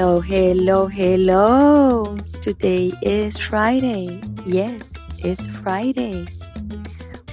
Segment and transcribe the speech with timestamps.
[0.00, 2.16] Hello, hello, hello.
[2.40, 4.18] Today is Friday.
[4.46, 6.24] Yes, it's Friday.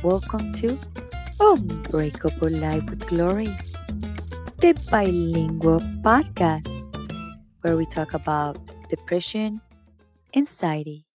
[0.03, 0.77] Welcome to
[1.39, 3.47] Unbreakable Life with Glory,
[4.59, 6.91] the bilingual podcast
[7.61, 8.59] where we talk about
[8.89, 9.61] depression,
[10.35, 11.05] anxiety,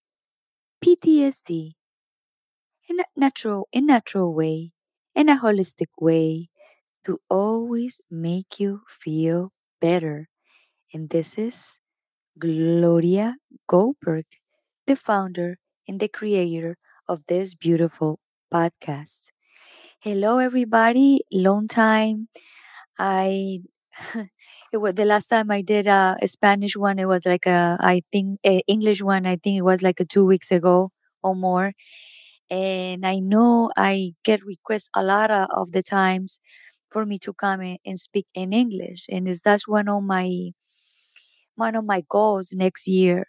[0.82, 1.74] PTSD
[2.88, 4.72] in a natural, in natural way,
[5.14, 6.48] in a holistic way
[7.04, 10.30] to always make you feel better.
[10.94, 11.80] And this is
[12.38, 13.36] Gloria
[13.68, 14.26] Goldberg,
[14.86, 16.78] the founder and the creator
[17.08, 18.20] of this beautiful
[18.52, 19.30] podcast.
[20.00, 21.22] Hello, everybody.
[21.32, 22.28] Long time.
[22.98, 23.60] I
[24.72, 26.98] it was the last time I did a, a Spanish one.
[26.98, 29.26] It was like a I think a English one.
[29.26, 30.90] I think it was like a two weeks ago
[31.22, 31.72] or more.
[32.50, 36.40] And I know I get requests a lot of, the times
[36.90, 40.50] for me to come and speak in English, and is that's one of my
[41.56, 43.26] one of my goals next year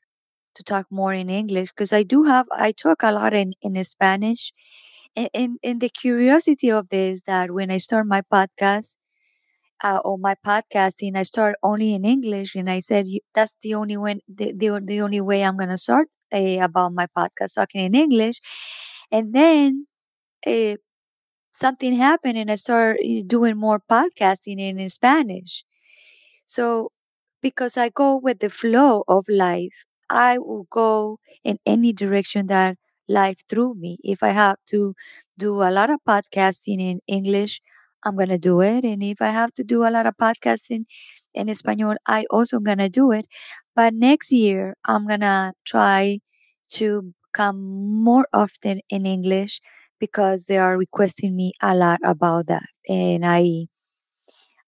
[0.56, 3.84] to talk more in English because I do have I talk a lot in in
[3.86, 4.54] Spanish,
[5.16, 8.98] and, and the curiosity of this that when I start my podcast
[9.84, 13.98] uh, or my podcasting, I start only in English, and I said that's the only
[13.98, 17.96] way the, the, the only way I'm gonna start uh, about my podcast talking in
[17.96, 18.40] English,
[19.12, 19.88] and then.
[20.48, 20.78] Uh,
[21.54, 25.64] something happened and I started doing more podcasting in, in Spanish.
[26.46, 26.92] So,
[27.44, 29.74] because I go with the flow of life,
[30.10, 32.78] I will go in any direction that
[33.10, 34.00] life threw me.
[34.04, 34.96] If I have to
[35.38, 37.62] do a lot of podcasting in English,
[38.06, 38.86] I'm going to do it.
[38.86, 40.86] And if I have to do a lot of podcasting
[41.34, 43.28] in Espanol, I also going to do it.
[43.76, 46.20] But next year, I'm going to try
[46.72, 47.60] to come
[48.04, 49.62] more often in English
[50.00, 52.68] because they are requesting me a lot about that.
[52.90, 53.68] And I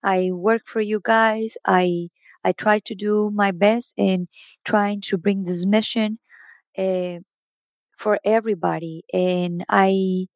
[0.03, 1.57] I work for you guys.
[1.65, 2.09] I
[2.45, 4.29] I try to do my best in
[4.65, 6.19] trying to bring this mission
[6.77, 7.19] uh,
[7.97, 9.03] for everybody.
[9.13, 10.27] And I,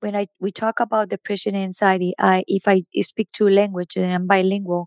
[0.00, 4.12] when I we talk about depression and anxiety, I if I speak two language and
[4.12, 4.86] I'm bilingual,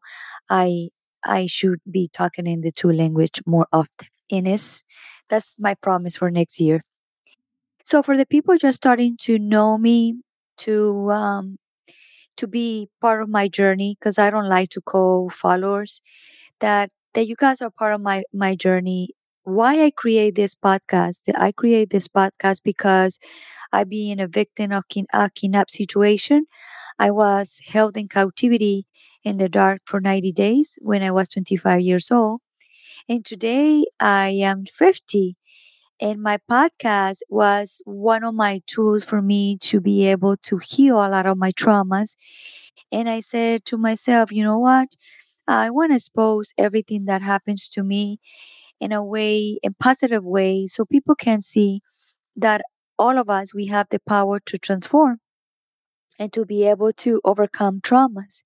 [0.50, 0.90] I
[1.26, 4.08] I should be talking in the two language more often.
[4.32, 4.84] And it's
[5.30, 6.84] that's my promise for next year.
[7.84, 10.22] So for the people just starting to know me,
[10.58, 11.58] to um,
[12.38, 16.02] to be part of my journey, because I don't like to call followers
[16.62, 19.10] that that you guys are part of my my journey.
[19.44, 21.22] Why i create this podcast?
[21.36, 23.20] I create this podcast because
[23.74, 26.46] i being a victim of kin- a kidnap situation?
[27.00, 28.88] I was held in captivity
[29.24, 32.42] in the dark for 90 days when i was 25 years old.
[33.10, 35.36] And today i am 50
[36.02, 40.98] and my podcast was one of my tools for me to be able to heal
[40.98, 42.16] a lot of my traumas.
[42.92, 44.90] And i said to myself you know what
[45.48, 48.20] I want to expose everything that happens to me
[48.80, 51.82] in a way, in positive way, so people can see
[52.36, 52.62] that
[53.00, 55.20] all of us we have the power to transform
[56.18, 58.44] and to be able to overcome traumas.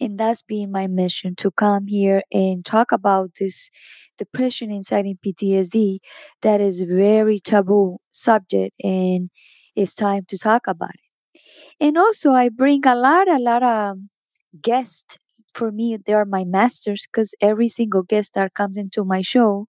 [0.00, 3.70] And that's been my mission to come here and talk about this
[4.18, 6.00] depression inside in PTSD
[6.42, 9.30] that is very taboo subject and
[9.76, 11.10] it's time to talk about it.
[11.80, 13.98] And also I bring a lot, a lot of
[14.62, 15.18] guests
[15.54, 19.66] for me they are my masters because every single guest that comes into my show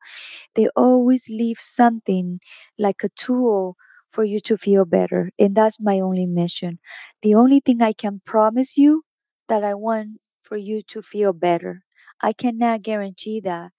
[0.55, 2.39] they always leave something
[2.79, 3.75] like a tool
[4.11, 6.79] for you to feel better and that's my only mission.
[7.21, 9.03] The only thing i can promise you
[9.49, 11.83] that i want for you to feel better.
[12.21, 13.71] I cannot guarantee that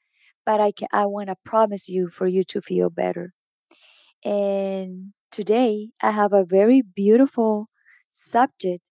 [0.47, 3.34] but i can i want to promise you for you to feel better.
[4.25, 7.69] And today i have a very beautiful
[8.12, 8.84] subject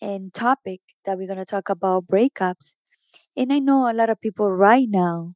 [0.00, 2.74] and topic that we're going to talk about breakups.
[3.36, 5.34] And I know a lot of people right now,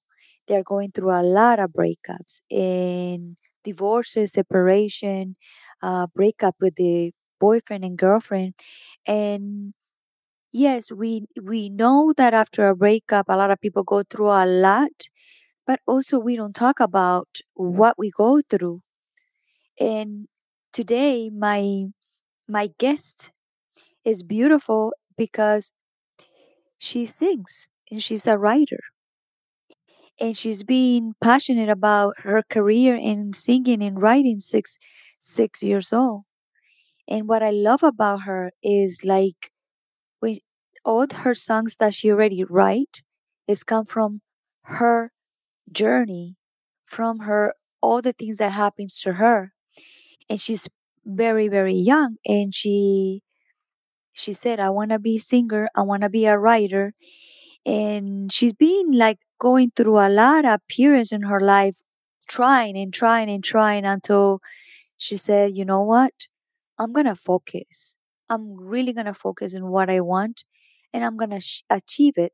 [0.49, 5.37] they're going through a lot of breakups and divorces, separation,
[5.83, 8.55] uh, breakup with the boyfriend and girlfriend.
[9.06, 9.75] And
[10.53, 14.47] yes, we we know that after a breakup, a lot of people go through a
[14.47, 15.08] lot,
[15.67, 18.82] but also we don't talk about what we go through.
[19.81, 20.29] And
[20.73, 21.87] today, my
[22.49, 23.32] my guest
[24.04, 25.72] is beautiful because
[26.76, 28.81] she sings and she's a writer.
[30.20, 34.78] And she's been passionate about her career in singing and writing six
[35.20, 36.25] six years old.
[37.08, 39.52] And what i love about her is like
[40.20, 40.38] when
[40.84, 43.02] all her songs that she already write
[43.48, 44.22] is come from
[44.64, 45.12] her
[45.72, 46.37] journey
[46.87, 49.52] from her all the things that happens to her.
[50.31, 50.69] And she's
[51.06, 53.22] very very young and she
[54.12, 56.93] she said i want to be a singer i want to be a writer
[57.67, 61.76] and she's been like going through a lot of periods in her life
[62.29, 64.41] trying and trying and trying until
[64.99, 66.12] she said you know what?
[66.79, 67.97] I'm gonna focus.
[68.31, 70.44] I'm really gonna focus on what i want
[70.93, 72.32] and i'm gonna sh- achieve it.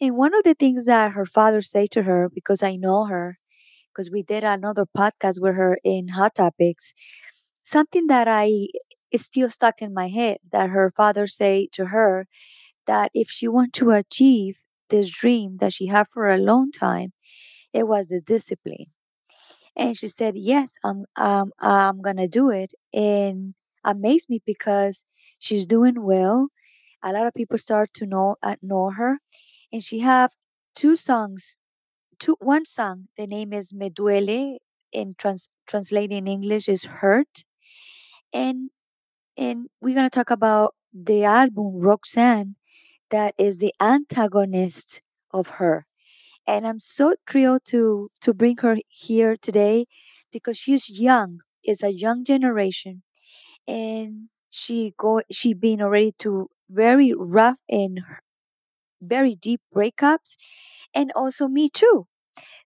[0.00, 3.38] And one of the things that her father said to her because i know her
[3.92, 6.94] because we did another podcast with her in hot topics
[7.64, 8.66] something that i
[9.12, 12.26] is still stuck in my head that her father said to her
[12.86, 17.12] that if she want to achieve this dream that she had for a long time,
[17.72, 18.86] it was the discipline.
[19.76, 23.54] And she said, "Yes, I'm I'm gonna do it." And
[23.84, 25.04] amazed me because
[25.38, 26.48] she's doing well.
[27.02, 29.20] A lot of people start to know uh, know her,
[29.72, 30.32] and she have
[30.74, 31.58] two songs.
[32.18, 33.08] Two one song.
[33.18, 34.58] The name is "Me Duele."
[34.92, 37.44] In trans translated in English is "Hurt,"
[38.32, 38.70] and
[39.40, 42.56] and we're gonna talk about the album Roxanne
[43.10, 45.02] that is the antagonist
[45.32, 45.86] of her.
[46.46, 49.86] And I'm so thrilled to to bring her here today
[50.32, 51.40] because she's young.
[51.64, 53.02] It's a young generation
[53.68, 58.00] and she go she been already to very rough and
[59.02, 60.36] very deep breakups
[60.94, 62.06] and also me too.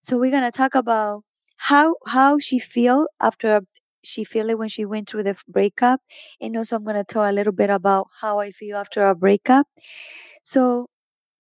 [0.03, 1.25] So we're gonna talk about
[1.59, 3.63] how how she feel after
[4.05, 6.01] she feel it when she went through the breakup
[6.41, 9.67] and also I'm gonna tell a little bit about how I feel after a breakup.
[10.43, 10.89] So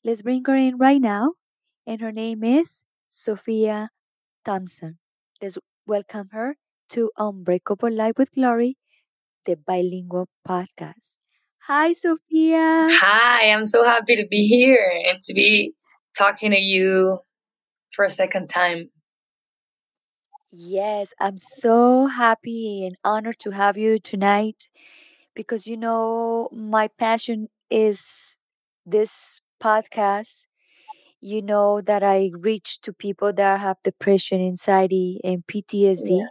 [0.05, 1.33] Let's bring her in right now.
[1.87, 3.89] And her name is Sophia
[4.45, 4.99] Thompson.
[5.41, 5.57] Let's
[5.87, 6.57] welcome her
[6.91, 8.77] to Unbreakable Life with Glory,
[9.47, 11.17] the bilingual podcast.
[11.69, 12.89] Hi, Sophia.
[12.93, 15.73] Hi, I'm so happy to be here and to be
[16.15, 17.21] talking to you
[17.97, 18.91] for a second time.
[20.57, 24.69] Yes, I'm so happy and honored to have you tonight
[25.35, 28.37] because you know my passion is
[28.87, 30.47] this podcast.
[31.21, 35.47] You know that I reach to people that have depression, anxiety, and
[35.97, 36.29] Yeah.
[36.29, 36.31] PTSD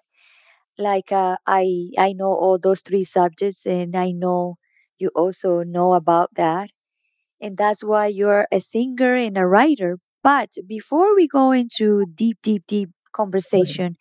[0.80, 4.56] like uh, i i know all those three subjects and i know
[5.00, 6.70] you also know about that
[7.42, 12.38] and that's why you're a singer and a writer but before we go into deep
[12.44, 13.96] deep deep conversation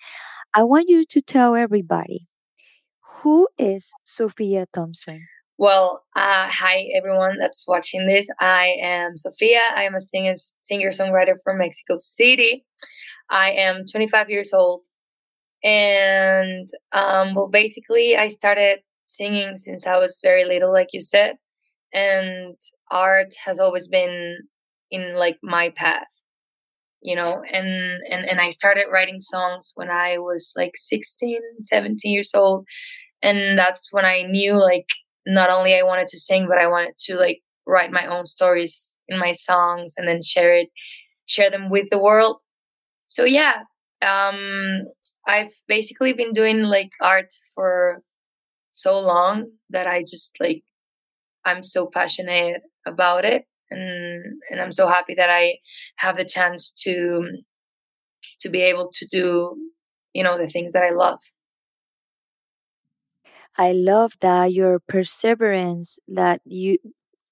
[0.55, 2.27] i want you to tell everybody
[3.23, 5.21] who is sophia thompson
[5.59, 8.27] Well, uh, hi everyone that's watching this.
[8.41, 9.61] I am Sofia.
[9.77, 12.65] I am a singer singer songwriter from Mexico City.
[13.31, 14.87] I am 25 years old,
[15.63, 21.37] and um, well, basically, I started singing since I was very little, like you said,
[21.93, 22.57] and
[22.91, 24.39] art has always been
[24.91, 26.09] in like my path.
[27.03, 32.13] You know and and and i started writing songs when i was like 16 17
[32.13, 32.67] years old.
[33.23, 34.89] And that's when i knew like
[35.27, 38.97] not only i wanted to sing but i wanted to like write my own stories
[39.09, 40.69] in my songs and then share it
[41.27, 42.39] share them with the world.
[43.05, 43.63] So yeah
[44.03, 44.83] um
[45.29, 48.03] i've basically been doing like art for
[48.73, 50.63] so long that i just like
[51.45, 55.55] i'm so passionate about it and and i'm so happy that i
[55.97, 57.25] have the chance to
[58.41, 59.57] to be able to do
[60.13, 61.19] you know the things that i love.
[63.59, 66.79] I love that your perseverance that you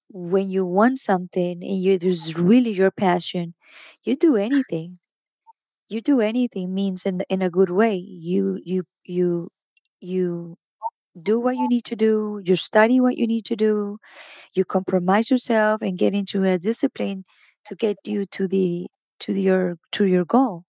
[0.09, 3.55] when you want something and you is really your passion
[4.03, 4.99] you do anything.
[5.89, 7.95] You do anything means in in a good way.
[7.95, 9.51] You you you
[9.99, 10.57] you
[11.21, 13.97] do what you need to do you study what you need to do
[14.53, 17.25] you compromise yourself and get into a discipline
[17.65, 18.87] to get you to the
[19.19, 20.63] to your to your goal.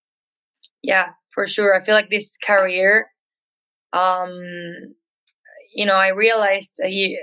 [0.82, 3.08] Yeah for sure i feel like this career
[3.92, 4.30] um
[5.75, 6.78] you know i realized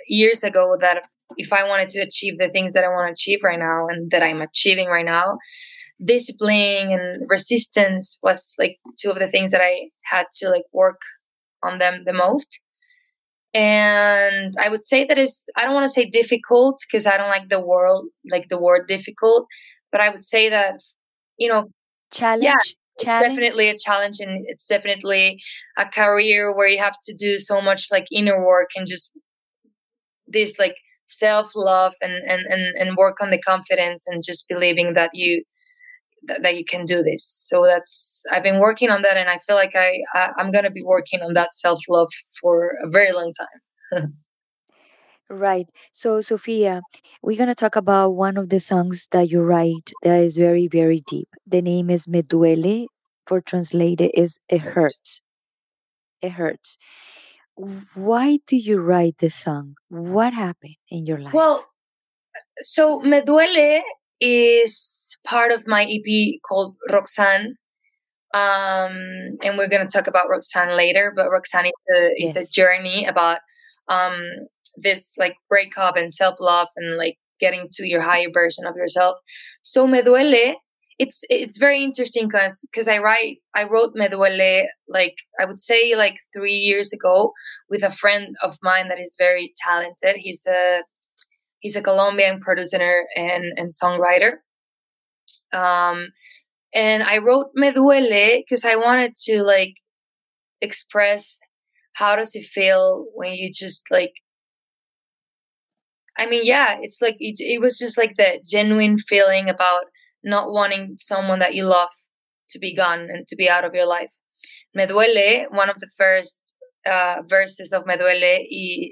[0.07, 1.03] years ago that
[1.37, 4.11] if i wanted to achieve the things that i want to achieve right now and
[4.11, 5.37] that i'm achieving right now
[6.03, 11.01] discipline and resistance was like two of the things that i had to like work
[11.63, 12.59] on them the most
[13.53, 17.29] and i would say that is i don't want to say difficult because i don't
[17.29, 19.47] like the word like the word difficult
[19.91, 20.79] but i would say that
[21.37, 21.65] you know
[22.13, 23.29] yeah challenge it's challenge?
[23.29, 25.41] definitely a challenge and it's definitely
[25.77, 29.11] a career where you have to do so much like inner work and just
[30.27, 30.75] this like
[31.07, 35.43] self love and, and and and work on the confidence and just believing that you
[36.27, 37.23] that, that you can do this.
[37.47, 40.71] So that's i've been working on that and i feel like i, I i'm gonna
[40.71, 42.09] be working on that self love
[42.41, 44.13] for a very long time.
[45.31, 45.67] Right.
[45.91, 46.81] So sophia
[47.21, 50.67] we're going to talk about one of the songs that you write that is very
[50.67, 51.27] very deep.
[51.45, 52.87] The name is me duele
[53.27, 55.21] for translated is it hurts
[56.23, 56.77] it hurts.
[57.93, 59.75] Why do you write this song?
[59.89, 61.35] What happened in your life?
[61.35, 61.65] Well
[62.61, 63.81] so me duele
[64.19, 67.55] is part of my EP called Roxanne.
[68.33, 72.49] Um, and we're gonna talk about Roxanne later, but Roxanne is a is yes.
[72.49, 73.39] a journey about
[73.87, 74.21] um
[74.77, 79.17] this like breakup and self love and like getting to your higher version of yourself.
[79.61, 80.55] So Me Duele,
[80.99, 85.59] it's it's very interesting because because I write I wrote Me Duele like I would
[85.59, 87.31] say like three years ago
[87.69, 90.17] with a friend of mine that is very talented.
[90.17, 90.81] He's a
[91.59, 94.33] he's a Colombian producer and and songwriter.
[95.53, 96.07] Um,
[96.73, 99.75] and I wrote Me Duele because I wanted to like
[100.61, 101.39] express
[101.93, 104.13] how does it feel when you just like
[106.17, 109.85] I mean, yeah, it's like it, it was just like that genuine feeling about
[110.21, 111.89] not wanting someone that you love
[112.49, 114.11] to be gone and to be out of your life.
[114.73, 118.45] Me duele, one of the first uh, verses of Me duele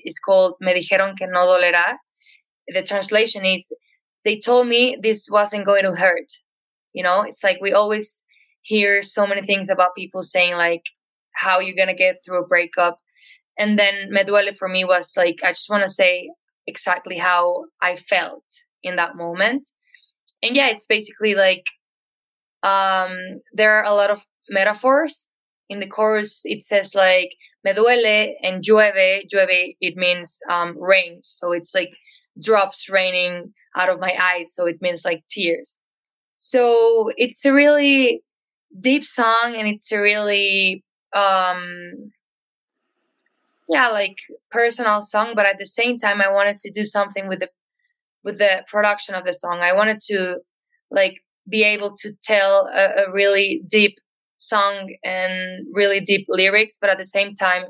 [0.05, 1.95] is called Me dijeron que no dolerá.
[2.69, 3.73] The translation is,
[4.23, 6.31] they told me this wasn't going to hurt.
[6.97, 8.25] You know, it's like we always
[8.63, 10.85] hear so many things about people saying like
[11.43, 12.99] how you're going to get through a breakup.
[13.59, 16.31] And then Me duele for me was like, I just want to say,
[16.65, 18.43] exactly how I felt
[18.83, 19.69] in that moment.
[20.41, 21.65] And yeah, it's basically like
[22.63, 23.15] um,
[23.53, 25.27] there are a lot of metaphors.
[25.69, 27.31] In the chorus, it says like
[27.63, 29.27] me duele and llueve.
[29.31, 31.19] Llueve, it means um, rain.
[31.21, 31.91] So it's like
[32.41, 34.55] drops raining out of my eyes.
[34.55, 35.77] So it means like tears.
[36.37, 38.21] So it's a really
[38.79, 42.11] deep song and it's a really um
[43.69, 44.17] yeah like
[44.51, 47.49] personal song but at the same time i wanted to do something with the
[48.27, 49.59] with the production of the song.
[49.61, 50.39] I wanted to
[50.91, 53.97] like be able to tell a, a really deep
[54.35, 57.63] song and really deep lyrics but at the same time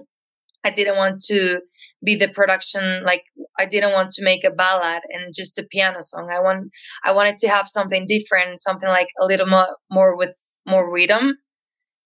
[0.66, 1.62] i didn't want to
[2.04, 3.24] be the production like
[3.58, 6.70] i didn't want to make a ballad and just a piano song i want
[7.04, 10.36] i wanted to have something different something like a little more more with
[10.66, 11.34] more rhythm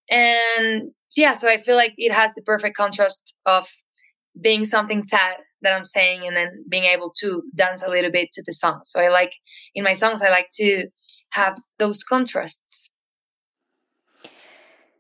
[0.10, 3.68] and yeah so i feel like it has the perfect contrast of
[4.40, 8.30] being something sad that I'm saying and then being able to dance a little bit
[8.34, 8.82] to the song.
[8.84, 9.34] So I like
[9.76, 10.88] in my songs I like to
[11.32, 12.90] have those contrasts.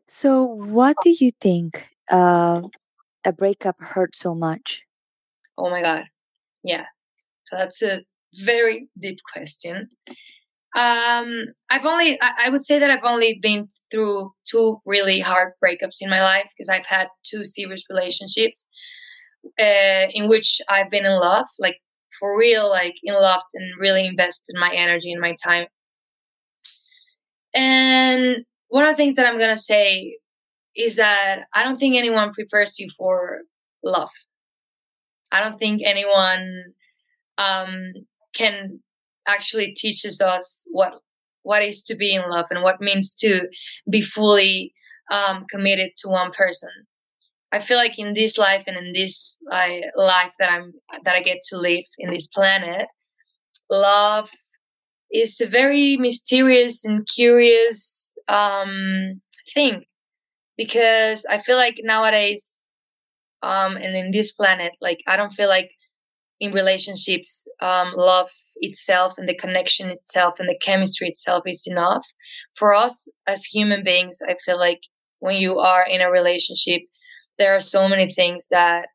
[0.07, 2.61] So what do you think uh,
[3.25, 4.81] a breakup hurt so much?
[5.57, 6.03] Oh my god.
[6.63, 6.85] Yeah.
[7.45, 7.99] So that's a
[8.45, 9.89] very deep question.
[10.75, 15.53] Um I've only I, I would say that I've only been through two really hard
[15.63, 18.65] breakups in my life because I've had two serious relationships
[19.59, 21.77] uh, in which I've been in love, like
[22.19, 25.65] for real, like in love and really invested my energy and my time.
[27.53, 30.17] And one of the things that I'm gonna say
[30.75, 33.41] is that I don't think anyone prepares you for
[33.83, 34.09] love.
[35.31, 36.73] I don't think anyone
[37.37, 37.93] um,
[38.33, 38.79] can
[39.27, 40.93] actually teaches us what
[41.43, 43.47] what is to be in love and what means to
[43.89, 44.73] be fully
[45.09, 46.69] um, committed to one person.
[47.51, 50.73] I feel like in this life and in this uh, life that I'm
[51.03, 52.87] that I get to live in this planet,
[53.69, 54.29] love
[55.11, 59.21] is a very mysterious and curious um,
[59.53, 59.83] thing
[60.63, 62.45] because I feel like nowadays
[63.41, 65.71] um, and in this planet, like I don't feel like
[66.39, 72.05] in relationships, um, love itself and the connection itself and the chemistry itself is enough
[72.55, 74.19] for us as human beings.
[74.27, 74.81] I feel like
[75.19, 76.81] when you are in a relationship
[77.41, 78.87] there are so many things that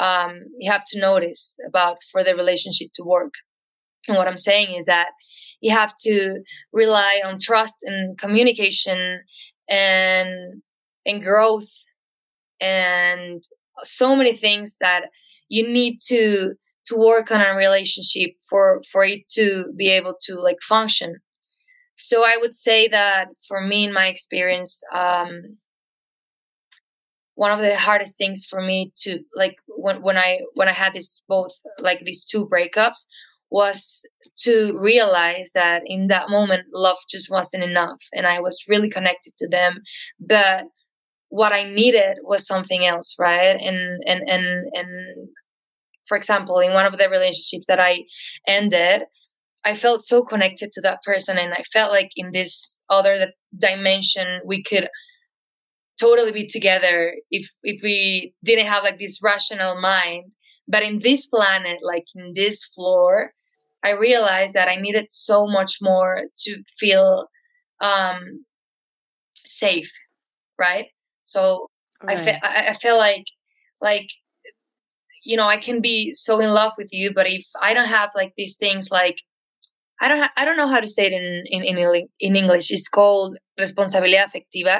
[0.00, 3.34] um, you have to notice about for the relationship to work.
[4.08, 5.10] And what I'm saying is that
[5.60, 6.40] you have to
[6.72, 9.20] rely on trust and communication
[9.68, 10.62] and
[11.06, 11.68] and growth
[12.60, 13.42] and
[13.82, 15.06] so many things that
[15.48, 16.54] you need to
[16.86, 21.16] to work on a relationship for for it to be able to like function.
[21.96, 25.58] So i would say that for me in my experience um
[27.34, 30.92] one of the hardest things for me to like when when I when I had
[30.92, 33.06] this both like these two breakups
[33.50, 34.02] was
[34.38, 39.34] to realize that in that moment love just wasn't enough and I was really connected
[39.38, 39.80] to them.
[40.20, 40.64] But
[41.32, 43.56] what I needed was something else right?
[43.68, 45.28] And and and and
[46.06, 48.04] for example in one of the relationships that I
[48.46, 49.02] ended
[49.64, 54.40] I felt so connected to that person and I felt like in this other dimension
[54.44, 54.88] we could
[55.98, 60.32] totally be together if if we didn't have like this rational mind.
[60.68, 63.32] But in this planet like in this floor
[63.84, 67.26] i realized that i needed so much more to feel
[67.80, 68.44] um
[69.44, 69.92] safe
[70.58, 70.86] right
[71.32, 71.68] so
[72.02, 72.18] right.
[72.18, 73.26] I, fe- I, feel like
[73.80, 74.08] like
[75.24, 78.10] you know i can be so in love with you but if i don't have
[78.14, 79.18] like these things like
[80.02, 82.72] I don't ha- I don't know how to say it in in in, in English.
[82.72, 84.76] It's called responsabilidad afectiva.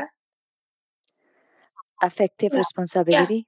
[2.02, 2.58] Affective Yeah.
[2.58, 3.46] responsibility.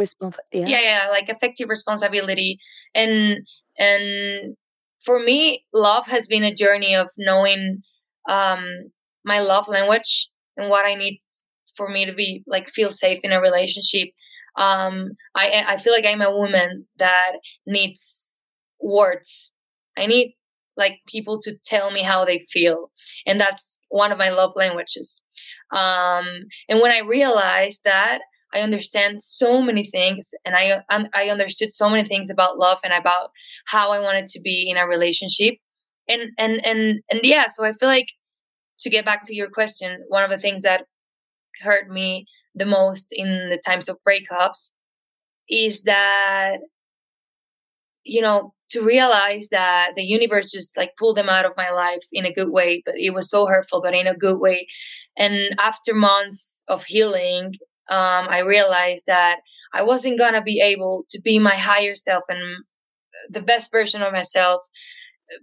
[0.00, 0.66] Respons- yeah.
[0.66, 2.58] yeah yeah like affective responsibility
[2.94, 3.46] and
[3.78, 4.56] and
[5.04, 7.82] for me love has been a journey of knowing
[8.26, 8.64] um
[9.24, 11.20] my love language and what i need
[11.76, 14.08] for me to be like feel safe in a relationship
[14.56, 17.32] um i i feel like i'm a woman that
[17.66, 18.40] needs
[18.80, 19.50] words
[19.96, 20.36] i need
[20.76, 22.90] like people to tell me how they feel
[23.26, 25.20] and that's one of my love languages
[25.72, 26.26] um
[26.68, 28.20] and when i realized that
[28.54, 30.82] I understand so many things, and I
[31.14, 33.30] I understood so many things about love and about
[33.66, 35.54] how I wanted to be in a relationship,
[36.06, 37.46] and and and and yeah.
[37.46, 38.08] So I feel like
[38.80, 40.86] to get back to your question, one of the things that
[41.60, 44.70] hurt me the most in the times of breakups
[45.48, 46.58] is that
[48.04, 52.02] you know to realize that the universe just like pulled them out of my life
[52.12, 54.66] in a good way but it was so hurtful but in a good way
[55.16, 57.54] and after months of healing
[57.88, 59.40] um, I realized that
[59.74, 62.64] I wasn't gonna be able to be my higher self and
[63.28, 64.62] the best version of myself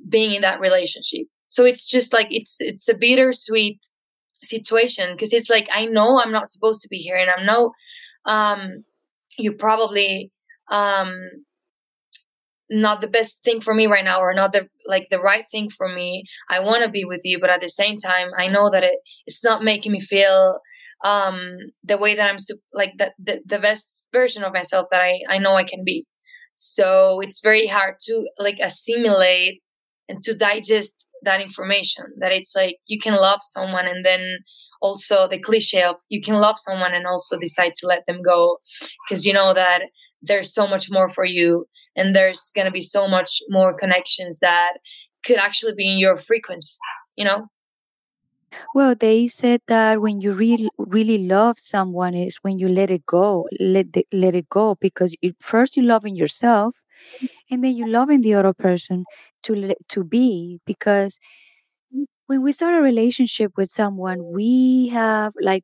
[0.07, 1.27] being in that relationship.
[1.47, 3.79] So it's just like it's it's a bittersweet
[4.43, 7.71] situation because it's like I know I'm not supposed to be here, and I know
[8.25, 8.83] um,
[9.37, 10.31] you probably
[10.71, 11.13] um,
[12.69, 15.69] not the best thing for me right now, or not the like the right thing
[15.75, 16.23] for me.
[16.49, 18.99] I want to be with you, but at the same time, I know that it
[19.25, 20.59] it's not making me feel
[21.03, 22.37] um the way that i'm
[22.73, 26.05] like that the the best version of myself that i i know i can be
[26.55, 29.61] so it's very hard to like assimilate
[30.09, 34.39] and to digest that information that it's like you can love someone and then
[34.81, 38.57] also the cliche of you can love someone and also decide to let them go
[39.07, 39.83] because you know that
[40.21, 44.39] there's so much more for you and there's going to be so much more connections
[44.39, 44.73] that
[45.25, 46.77] could actually be in your frequency
[47.19, 47.49] you know?
[48.73, 53.05] Well, they said that when you really really love someone is when you let it
[53.05, 56.81] go, let the, let it go because you, first you loving yourself,
[57.51, 59.05] and then you loving the other person
[59.43, 61.19] to to be because
[62.27, 65.63] when we start a relationship with someone, we have like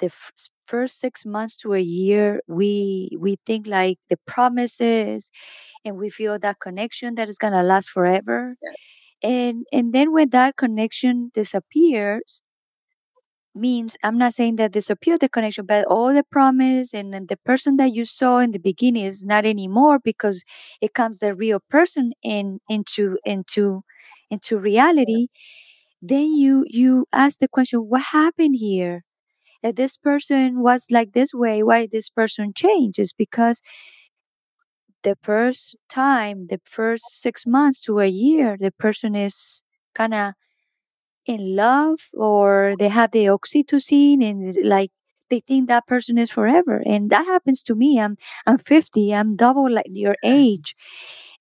[0.00, 0.32] the f-
[0.66, 5.30] first six months to a year, we we think like the promises,
[5.84, 8.56] and we feel that connection that is gonna last forever.
[9.22, 12.42] And and then when that connection disappears
[13.54, 17.36] means i'm not saying that disappear the connection but all the promise and, and the
[17.38, 20.44] person that you saw in the beginning is not anymore because
[20.80, 23.82] it comes the real person in into into
[24.30, 25.26] into reality.
[26.02, 29.04] Then you you ask the question what happened here?
[29.62, 33.12] That this person was like this way why this person changes?
[33.12, 33.62] Because
[35.02, 39.62] the first time the first six months to a year the person is
[39.94, 40.34] kind of
[41.26, 44.90] in love or they have the oxytocin and like
[45.30, 49.36] they think that person is forever and that happens to me i'm i'm 50 i'm
[49.36, 50.74] double like your age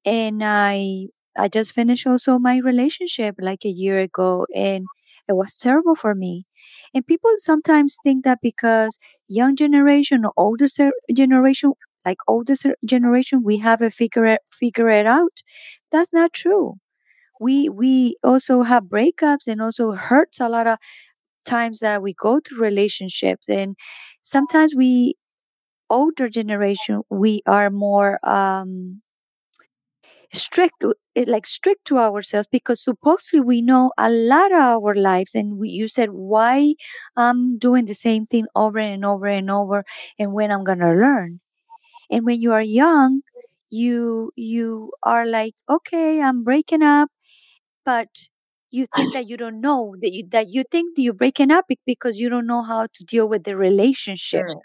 [0.05, 4.89] and i i just finished also my relationship like a year ago and
[5.27, 6.45] it was terrible for me
[6.93, 10.67] and people sometimes think that because young generation or older
[11.13, 11.73] generation
[12.05, 12.53] like older
[12.85, 15.41] generation we have a figure it, figure it out
[15.91, 16.75] that's not true
[17.39, 20.77] we we also have breakups and also hurts a lot of
[21.45, 23.75] times that we go through relationships and
[24.21, 25.15] sometimes we
[25.89, 29.01] older generation we are more um
[30.33, 30.83] strict
[31.27, 35.69] like strict to ourselves because supposedly we know a lot of our lives and we,
[35.69, 36.73] you said why
[37.17, 39.83] i'm doing the same thing over and over and over
[40.19, 41.39] and when i'm gonna learn?
[42.11, 43.21] And when you are young
[43.71, 47.09] you you are like okay i'm breaking up
[47.89, 48.11] but
[48.71, 51.65] you think that you don't know that you, that you think that you're breaking up
[51.93, 54.59] because you don't know how to deal with the relationship Mm.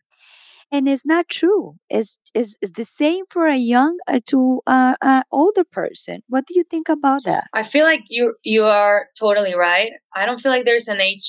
[0.74, 1.62] and it's not true
[1.96, 6.44] it's, it's, it's the same for a young uh, to uh, uh, older person what
[6.46, 9.90] do you think about that I feel like you you are totally right.
[10.20, 11.28] I don't feel like there's an age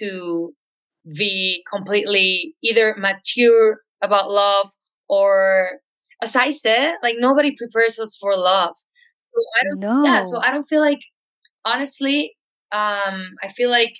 [0.00, 0.52] to
[1.22, 2.28] be completely
[2.68, 4.68] either mature about love
[5.08, 5.80] or
[6.24, 8.74] as I said, like nobody prepares us for love.
[9.34, 11.02] So I don't no yeah, so I don't feel like
[11.64, 12.36] honestly,
[12.72, 13.94] um I feel like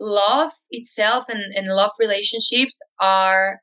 [0.00, 3.60] love itself and, and love relationships are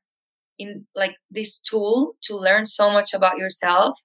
[0.60, 4.00] in like this tool to learn so much about yourself.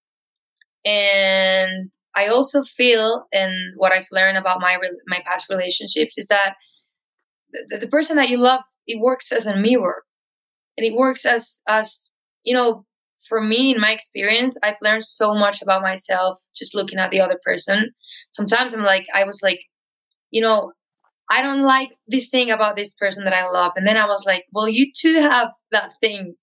[0.84, 6.54] And i also feel and what i've learned about my my past relationships is that
[7.52, 10.04] the, the person that you love it works as a mirror.
[10.76, 12.10] And it works as as
[12.44, 12.86] you know
[13.28, 17.20] for me, in my experience, I've learned so much about myself just looking at the
[17.20, 17.90] other person.
[18.32, 19.60] Sometimes I'm like, I was like,
[20.30, 20.72] you know,
[21.30, 23.72] I don't like this thing about this person that I love.
[23.76, 26.34] And then I was like, well, you too have that thing.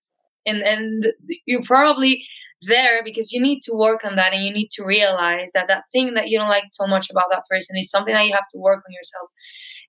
[0.46, 1.06] And and
[1.46, 2.24] you're probably
[2.63, 5.84] there because you need to work on that and you need to realize that that
[5.93, 8.48] thing that you don't like so much about that person is something that you have
[8.52, 9.30] to work on yourself.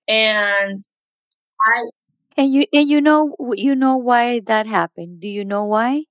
[0.09, 0.83] And
[1.67, 1.83] I
[2.37, 5.21] And you and you know you know why that happened.
[5.21, 6.05] Do you know why?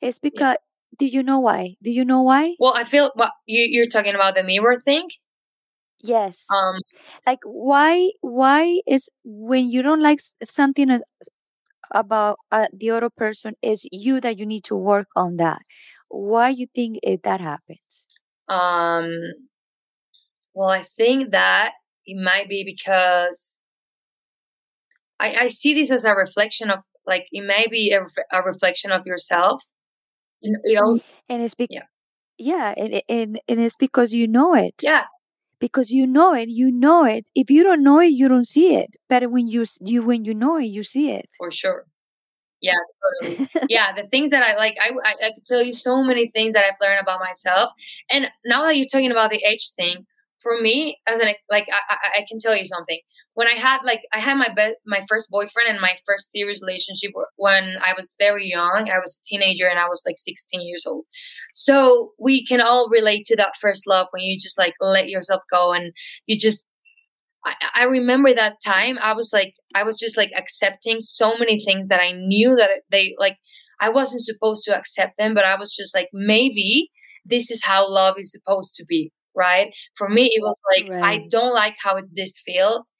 [0.00, 0.30] It's yeah.
[0.30, 0.56] because
[0.98, 1.76] do you know why?
[1.82, 2.54] Do you know why?
[2.58, 5.08] Well, I feel what you you're talking about the mirror thing.
[6.00, 6.46] Yes.
[6.50, 6.80] Um,
[7.26, 11.00] Like why why is when you don't like something
[11.90, 15.62] about uh, the other person is you that you need to work on that.
[16.08, 18.06] Why you think it, that happens?
[18.48, 19.10] um,
[20.54, 21.72] well, I think that
[22.06, 23.56] it might be because
[25.20, 28.92] I, I see this as a reflection of like it may be a, a reflection
[28.92, 29.62] of yourself.
[30.40, 31.84] You know, you know, mm, And it's be yeah,
[32.38, 34.74] yeah, and, and and it's because you know it.
[34.82, 35.04] yeah,
[35.60, 37.28] Because you know it, you know it.
[37.34, 38.96] If you don't know it, you don't see it.
[39.08, 41.28] But when you you when you know it, you see it.
[41.38, 41.86] for sure.
[42.60, 42.74] Yeah,
[43.22, 43.42] totally.
[43.68, 46.54] Yeah, the things that I like, I, I, I could tell you so many things
[46.54, 47.72] that I've learned about myself.
[48.10, 50.06] And now that you're talking about the age thing,
[50.42, 52.98] for me, as an like, I, I, can tell you something.
[53.34, 56.60] When I had like, I had my best, my first boyfriend and my first serious
[56.62, 58.88] relationship when I was very young.
[58.90, 61.04] I was a teenager and I was like 16 years old.
[61.54, 65.42] So we can all relate to that first love when you just like let yourself
[65.50, 65.92] go and
[66.26, 66.66] you just
[67.44, 71.62] I, I remember that time i was like i was just like accepting so many
[71.64, 73.36] things that i knew that they like
[73.80, 76.90] i wasn't supposed to accept them but i was just like maybe
[77.24, 79.72] this is how love is supposed to be right?
[79.96, 82.92] For me it was like i don't like how this feels.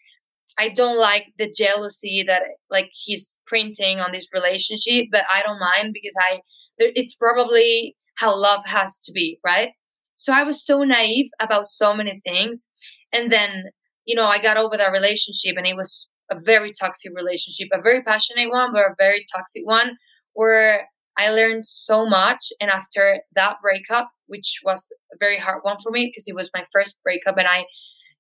[0.59, 5.61] I don't like the jealousy that like he's printing on this relationship but i don't
[5.61, 6.41] mind because i
[6.79, 9.71] there- it's probably how love has to be right?
[10.17, 12.69] So i was so naive about so many things.
[13.13, 13.65] And then
[14.05, 17.83] you know, I got over that relationship and it was a very toxic relationship, a
[17.83, 19.97] very passionate one, but a very toxic one
[20.33, 22.43] where I learned so much.
[22.61, 26.51] And after that breakup, which was a very hard one for me because it was
[26.55, 27.65] my first breakup and I,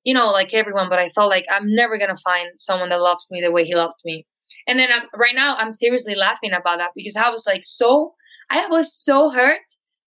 [0.05, 3.01] you know, like everyone, but I felt like I'm never going to find someone that
[3.01, 4.27] loves me the way he loved me.
[4.67, 8.15] And then i right now, I'm seriously laughing about that because I was like so,
[8.51, 9.61] I was so hurt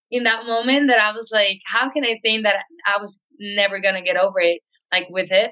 [0.10, 3.80] in that moment that I was like, how can I think that I was never
[3.80, 4.62] going to get over it,
[4.92, 5.52] like with it?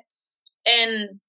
[0.66, 1.20] and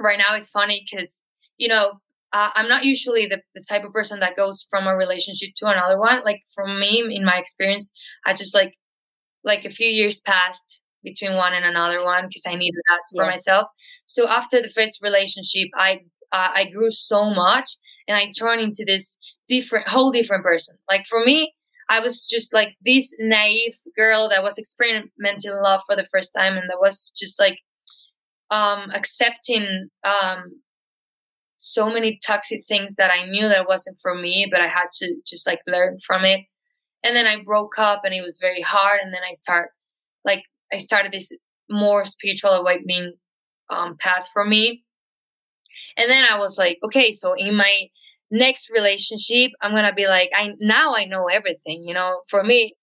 [0.00, 1.20] right now it's funny because
[1.58, 1.92] you know
[2.32, 5.66] uh, i'm not usually the, the type of person that goes from a relationship to
[5.66, 6.22] another one.
[6.24, 7.92] Like for me in my experience
[8.26, 8.74] i just like
[9.44, 13.26] like a few years passed between one and another one because i needed that for
[13.26, 13.66] myself.
[14.06, 16.00] So after the first relationship i
[16.32, 17.76] uh, i grew so much
[18.08, 19.16] and i turned into this
[19.48, 20.76] different whole different person.
[20.88, 21.52] Like for me
[21.90, 26.56] i was just like this naive girl that was experimenting love for the first time
[26.56, 27.58] and that was just like
[28.50, 30.62] um accepting um
[31.62, 35.14] so many toxic things that I knew that wasn't for me, but I had to
[35.26, 36.40] just like learn from it.
[37.04, 39.00] And then I broke up and it was very hard.
[39.02, 39.70] And then I start
[40.24, 41.32] like I started this
[41.70, 43.14] more spiritual awakening
[43.70, 44.84] um path for me.
[45.96, 47.72] And then I was like, okay, so in my
[48.30, 52.22] next relationship, I'm gonna be like, I now I know everything, you know.
[52.30, 52.76] For me,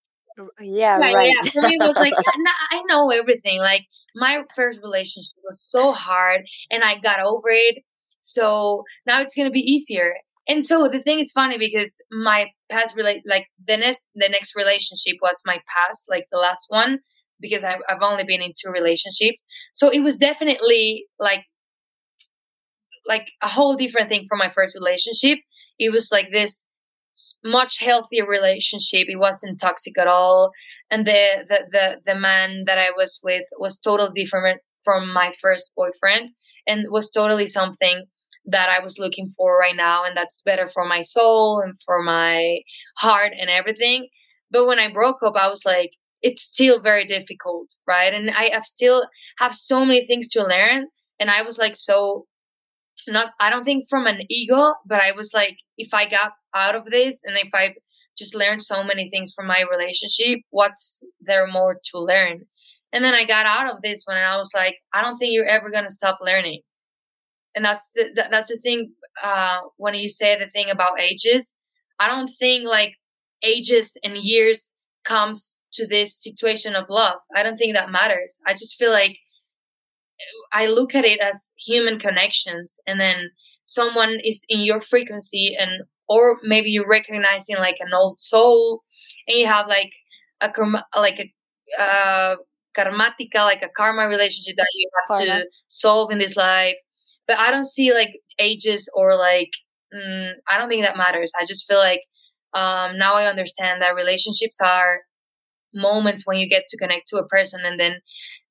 [0.59, 1.29] Yeah, yeah, right.
[1.29, 1.51] yeah.
[1.53, 3.59] For me, it was like, yeah, nah, I know everything.
[3.59, 7.83] Like my first relationship was so hard, and I got over it.
[8.29, 10.13] So now it's gonna be easier.
[10.47, 14.55] And so the thing is funny because my past relate like the next the next
[14.55, 16.99] relationship was my past, like the last one,
[17.39, 19.45] because I've I've only been in two relationships.
[19.73, 21.45] So it was definitely like
[23.07, 25.39] like a whole different thing from my first relationship.
[25.79, 26.65] It was like this
[27.43, 29.07] much healthier relationship.
[29.09, 30.51] It wasn't toxic at all,
[30.91, 35.33] and the the the, the man that I was with was totally different from my
[35.41, 36.29] first boyfriend,
[36.67, 38.05] and was totally something
[38.45, 42.01] that I was looking for right now, and that's better for my soul and for
[42.03, 42.59] my
[42.97, 44.07] heart and everything.
[44.51, 48.13] But when I broke up, I was like, it's still very difficult, right?
[48.13, 49.03] And I have still
[49.37, 50.87] have so many things to learn,
[51.19, 52.25] and I was like so
[53.07, 56.75] not I don't think from an ego, but I was like, if I got out
[56.75, 57.75] of this and if I
[58.17, 62.41] just learned so many things from my relationship, what's there more to learn?
[62.91, 65.33] And then I got out of this one and I was like, I don't think
[65.33, 66.61] you're ever gonna stop learning.
[67.55, 68.91] And that's the, that, that's the thing.
[69.23, 71.53] Uh, when you say the thing about ages,
[71.99, 72.93] I don't think like
[73.43, 74.71] ages and years
[75.05, 77.17] comes to this situation of love.
[77.35, 78.37] I don't think that matters.
[78.45, 79.17] I just feel like
[80.53, 83.29] I look at it as human connections, and then
[83.65, 88.81] someone is in your frequency and or maybe you're recognizing like an old soul
[89.27, 89.91] and you have like
[90.41, 90.49] a
[90.99, 92.35] like a uh,
[92.75, 95.41] karmatica like a karma relationship that you have karma.
[95.41, 96.75] to solve in this life
[97.29, 99.51] but i don't see like ages or like
[99.95, 101.31] mm, i don't think that matters.
[101.39, 102.01] I just feel like
[102.55, 105.01] um, now i understand that relationships are
[105.73, 108.01] moments when you get to connect to a person and then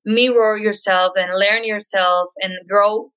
[0.05, 3.11] mirror yourself and learn yourself and grow.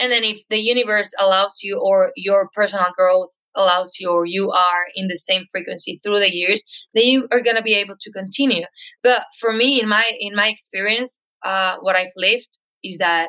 [0.00, 4.50] And then if the universe allows you or your personal growth allows you or you
[4.52, 6.62] are in the same frequency through the years
[6.94, 8.64] then you are going to be able to continue.
[9.02, 13.28] But for me in my in my experience uh, what i've lived is that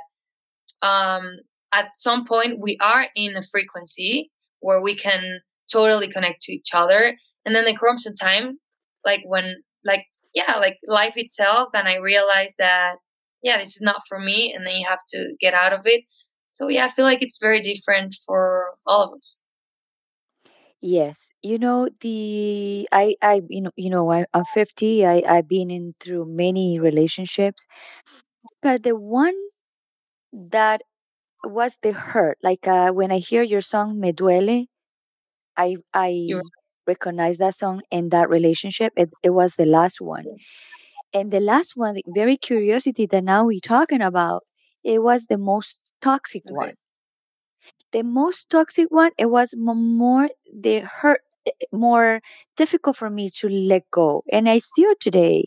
[0.82, 1.38] um,
[1.74, 5.40] at some point we are in a frequency where we can
[5.72, 7.16] totally connect to each other.
[7.46, 8.60] And then there comes a time
[9.06, 9.56] like when
[9.86, 12.96] like yeah like life itself then i realized that
[13.42, 16.04] yeah this is not for me and then you have to get out of it.
[16.48, 19.42] So yeah i feel like it's very different for all of us.
[20.82, 25.06] Yes, you know the I I you know you know I, I'm 50.
[25.06, 27.68] I I've been in through many relationships,
[28.62, 29.36] but the one
[30.32, 30.82] that
[31.44, 34.68] was the hurt, like uh, when I hear your song Me Duele,
[35.58, 36.42] I I
[36.88, 38.94] recognize that song and that relationship.
[38.98, 40.30] It it was the last one,
[41.14, 44.44] and the last one, the very curiosity that now we're talking about,
[44.84, 46.52] it was the most toxic Okay.
[46.52, 46.76] one
[47.92, 52.22] the most toxic one it was more the hurt eh, eh, more
[52.58, 55.46] difficult for me to let go and i still today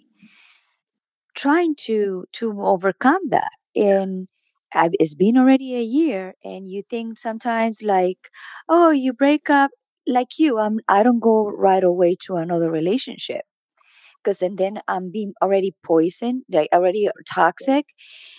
[1.35, 4.29] trying to to overcome that and
[4.75, 8.31] I've, it's been already a year and you think sometimes like
[8.69, 9.71] oh you break up
[10.07, 13.43] like you i'm i don't go right away to another relationship
[14.23, 17.87] because and then i'm being already poisoned like already toxic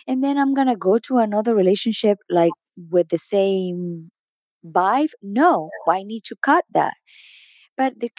[0.07, 2.53] and then i'm gonna go to another relationship like
[2.91, 4.11] with the same
[4.65, 5.09] vibe?
[5.21, 6.95] No i need to cut that.
[7.77, 8.11] But the,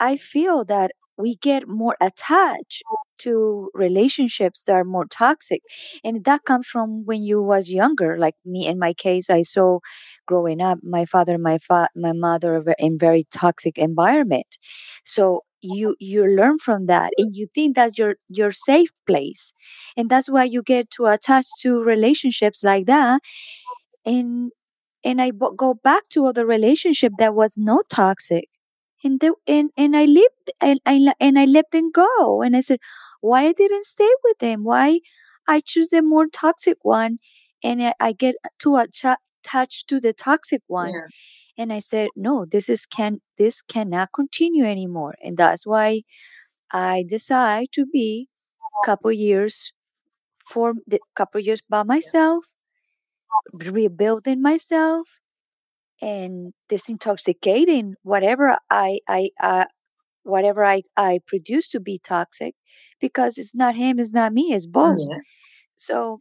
[0.00, 2.82] i feel that we get more attached
[3.18, 5.60] to relationships that are more toxic
[6.02, 9.78] and that comes from when you was younger like me in my case i saw
[10.26, 14.58] growing up my father my fa- my mother in very toxic environment.
[15.04, 19.54] So you you learn from that and you think that's your your safe place
[19.96, 23.20] and that's why you get to attach to relationships like that
[24.04, 24.50] and
[25.04, 28.48] and I b- go back to other relationship that was not toxic,
[29.04, 32.60] and the, and and I lived and I and I let them go, and I
[32.60, 32.80] said,
[33.20, 34.64] why I didn't stay with them?
[34.64, 35.00] Why
[35.48, 37.18] I choose the more toxic one,
[37.62, 41.06] and I, I get too attached to the toxic one, Yeah.
[41.58, 46.02] and I said, no, this is can this cannot continue anymore, and that's why
[46.72, 48.28] I decide to be
[48.82, 49.72] a couple years
[50.48, 52.44] for the couple years by myself,
[53.54, 55.08] rebuilding myself
[56.02, 59.64] and disintoxicating whatever I I uh,
[60.24, 62.54] whatever I I produce to be toxic
[63.00, 64.98] because it's not him, it's not me, it's both.
[64.98, 65.18] Yeah.
[65.76, 66.20] So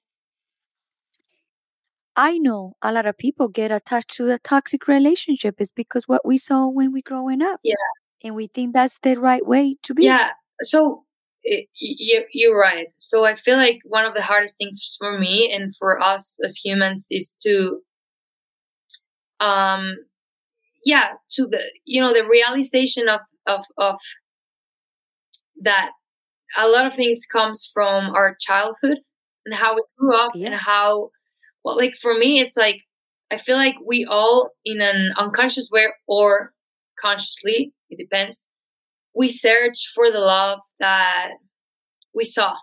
[2.16, 6.26] I know a lot of people get attached to a toxic relationship is because what
[6.26, 7.60] we saw when we growing up.
[7.64, 7.76] Yeah.
[8.24, 10.04] And we think that's the right way to be.
[10.04, 10.30] Yeah.
[10.62, 11.06] So
[11.44, 12.88] it, you, you're right.
[13.00, 16.56] So I feel like one of the hardest things for me and for us as
[16.56, 17.80] humans is to,
[19.42, 19.96] um,
[20.86, 23.98] yeah, to the you know the realization of of of
[25.62, 25.92] that
[26.58, 29.00] a lot of things comes from our childhood
[29.46, 31.10] and how we grew up and how
[31.64, 32.82] well like for me it's like
[33.32, 36.54] I feel like we all in an unconscious way or
[37.02, 38.48] consciously, it depends,
[39.16, 41.30] we search for the love that
[42.14, 42.54] we saw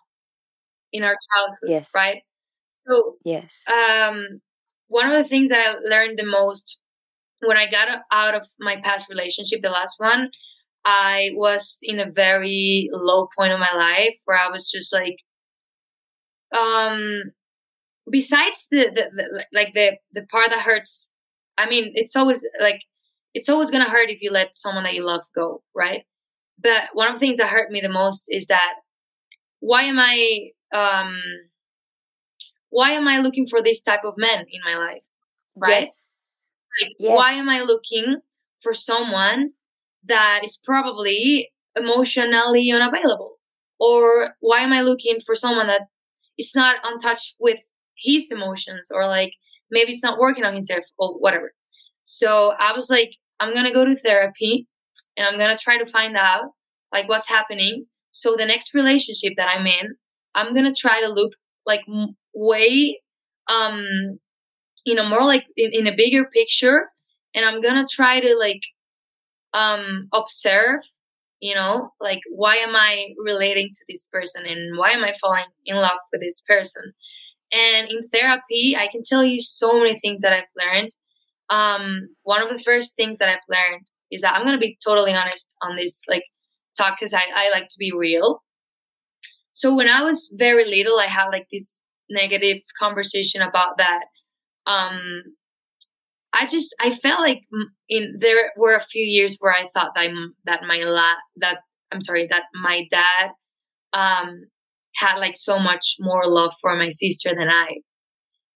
[0.92, 1.90] in our childhood, Yes.
[1.94, 2.22] right?
[2.86, 3.64] So Yes.
[3.70, 4.40] um
[4.88, 6.80] one of the things that I learned the most
[7.40, 10.30] when I got out of my past relationship, the last one,
[10.84, 15.16] I was in a very low point of my life where I was just like,
[16.56, 17.22] um,
[18.10, 21.08] besides the, the, the like the the part that hurts.
[21.56, 22.80] I mean, it's always like
[23.34, 26.04] it's always gonna hurt if you let someone that you love go, right?
[26.62, 28.74] But one of the things that hurt me the most is that
[29.60, 31.20] why am I um
[32.70, 35.04] why am I looking for this type of men in my life,
[35.56, 35.82] right?
[35.84, 36.46] Yes.
[36.82, 38.20] Like, why am I looking
[38.62, 39.50] for someone
[40.04, 43.36] that is probably emotionally unavailable?
[43.80, 45.82] Or why am I looking for someone that
[46.36, 47.60] it's not on touch with
[47.96, 49.32] his emotions or like
[49.70, 51.52] maybe it's not working on himself or whatever.
[52.04, 54.66] So I was like, I'm gonna go to therapy
[55.16, 56.52] and I'm gonna try to find out
[56.92, 57.86] like what's happening.
[58.12, 59.96] So the next relationship that I'm in,
[60.34, 61.32] I'm gonna try to look
[61.66, 63.00] like m- way
[63.48, 64.18] um
[64.84, 66.90] you know more like in, in a bigger picture
[67.34, 68.62] and i'm gonna try to like
[69.54, 70.80] um observe
[71.40, 75.44] you know like why am i relating to this person and why am i falling
[75.66, 76.92] in love with this person?
[77.52, 80.90] And in therapy i can tell you so many things that i've learned.
[81.50, 85.14] Um one of the first things that i've learned is that i'm to be totally
[85.14, 86.24] honest on this like
[86.76, 88.42] talk because I, I like to be real.
[89.52, 94.04] So when i was very little i had like this negative conversation about that
[94.66, 95.22] um
[96.32, 97.40] I just I felt like
[97.88, 101.58] in there were a few years where I thought that I'm, that my la that
[101.90, 103.30] I'm sorry that my dad
[103.92, 104.42] um
[104.96, 107.76] had like so much more love for my sister than I.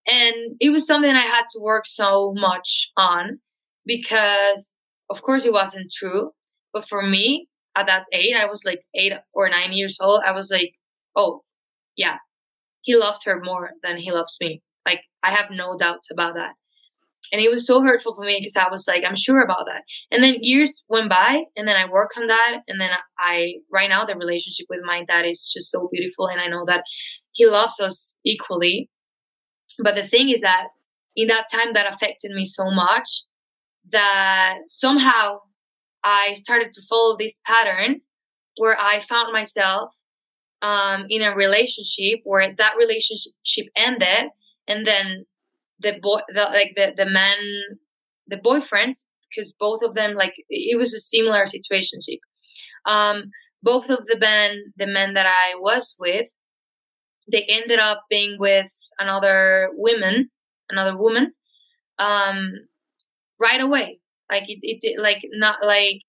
[0.06, 3.38] And it was something I had to work so much on
[3.86, 4.74] because
[5.10, 6.32] of course it wasn't true,
[6.72, 10.32] but for me at that age I was like 8 or 9 years old, I
[10.32, 10.74] was like,
[11.16, 11.42] "Oh,
[11.96, 12.18] yeah.
[12.82, 16.54] He loves her more than he loves me." Like I have no doubts about that
[17.30, 19.82] and it was so hurtful for me because I was like, I'm sure about that.
[20.10, 23.88] And then years went by, and then I work on that, and then I right
[23.88, 26.84] now the relationship with my dad is just so beautiful, and I know that
[27.32, 28.90] he loves us equally.
[29.82, 30.68] But the thing is that
[31.16, 33.24] in that time that affected me so much
[33.90, 35.38] that somehow
[36.04, 38.00] I started to follow this pattern
[38.56, 39.94] where I found myself
[40.62, 44.30] um, in a relationship where that relationship ended,
[44.68, 45.26] and then
[45.80, 47.36] the boy the like the the men
[48.28, 51.98] the boyfriends because both of them like it was a similar situation
[52.86, 53.24] um
[53.62, 56.28] both of the men the men that i was with
[57.30, 58.70] they ended up being with
[59.00, 60.30] another woman
[60.70, 61.32] another woman
[61.98, 62.52] um
[63.42, 63.98] right away.
[64.30, 66.00] Like it, it like not like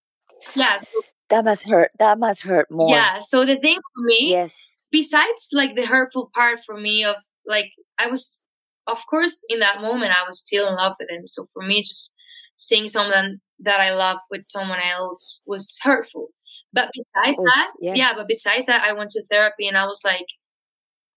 [0.56, 4.30] yeah so, that must hurt that must hurt more yeah so the thing for me
[4.30, 7.16] yes besides like the hurtful part for me of
[7.48, 8.44] like i was
[8.88, 11.28] of course, in that moment, I was still in love with him.
[11.28, 12.12] So for me, just
[12.56, 16.30] seeing someone that I love with someone else was hurtful.
[16.74, 17.98] But besides oh, that, yes.
[17.98, 20.26] yeah, but besides that, I went to therapy and I was like,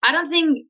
[0.03, 0.67] I don't think,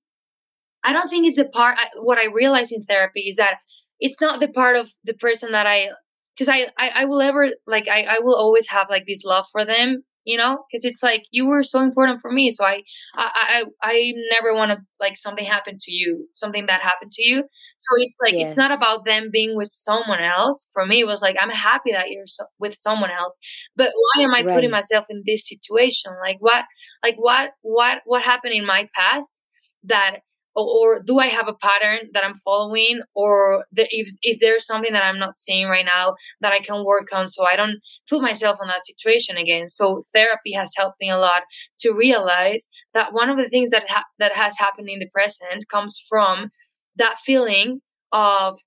[0.85, 1.77] I don't think it's the part.
[1.79, 3.59] I, what I realized in therapy is that
[3.99, 5.89] it's not the part of the person that I,
[6.37, 9.47] because I, I, I will ever like, I, I will always have like this love
[9.53, 10.59] for them you know?
[10.71, 12.83] Because it's like you were so important for me so i
[13.15, 17.23] i i, I never want to like something happen to you something bad happened to
[17.23, 17.45] you.
[17.77, 18.51] So it's like yes.
[18.51, 20.67] it's not about them being with someone else.
[20.73, 23.39] For me it was like i'm happy that you're so, with someone else.
[23.77, 24.55] But why am i right.
[24.55, 26.11] putting myself in this situation?
[26.21, 26.65] Like what
[27.03, 29.41] like what what what happened in my past
[29.85, 30.19] that
[30.63, 34.93] or, do I have a pattern that I'm following, or the, is, is there something
[34.93, 38.23] that I'm not seeing right now that I can work on so I don't put
[38.23, 39.69] myself in that situation again?
[39.69, 41.43] So therapy has helped me a lot
[41.81, 45.69] to realize that one of the things that ha- that has happened in the present
[45.69, 46.51] comes from
[46.97, 47.81] that feeling
[48.13, 48.59] of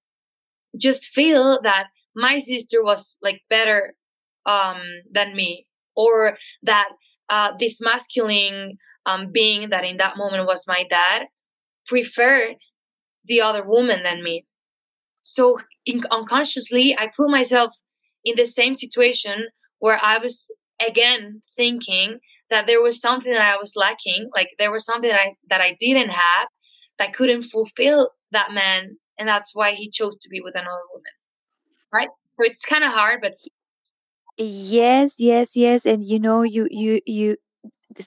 [0.77, 3.93] just feel that my sister was like better
[4.45, 6.89] um, than me, or that
[7.29, 11.25] uh, this masculine um, being that in that moment was my dad
[11.89, 12.55] preferred
[13.25, 14.45] the other woman than me.
[15.23, 17.73] So in, unconsciously, I put myself
[18.23, 19.47] in the same situation
[19.79, 20.49] where I was
[20.85, 25.19] again thinking that there was something that I was lacking, like there was something that
[25.19, 26.47] I that I didn't have
[26.99, 31.11] that couldn't fulfill that man, and that's why he chose to be with another woman.
[31.91, 32.09] Right?
[32.31, 33.33] So it's kind of hard, but
[34.37, 37.37] yes, yes, yes, and you know, you you you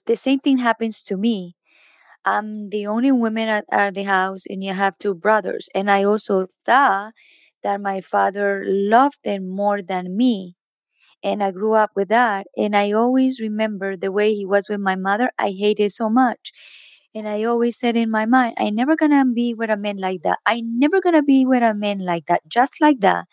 [0.06, 1.56] the same thing happens to me
[2.24, 5.68] I'm the only woman at, at the house, and you have two brothers.
[5.74, 7.14] And I also thought
[7.62, 10.56] that my father loved them more than me.
[11.24, 12.46] And I grew up with that.
[12.56, 15.30] And I always remember the way he was with my mother.
[15.38, 16.52] I hated so much.
[17.14, 20.22] And I always said in my mind, I never gonna be with a man like
[20.22, 20.38] that.
[20.46, 23.26] I never gonna be with a man like that, just like that.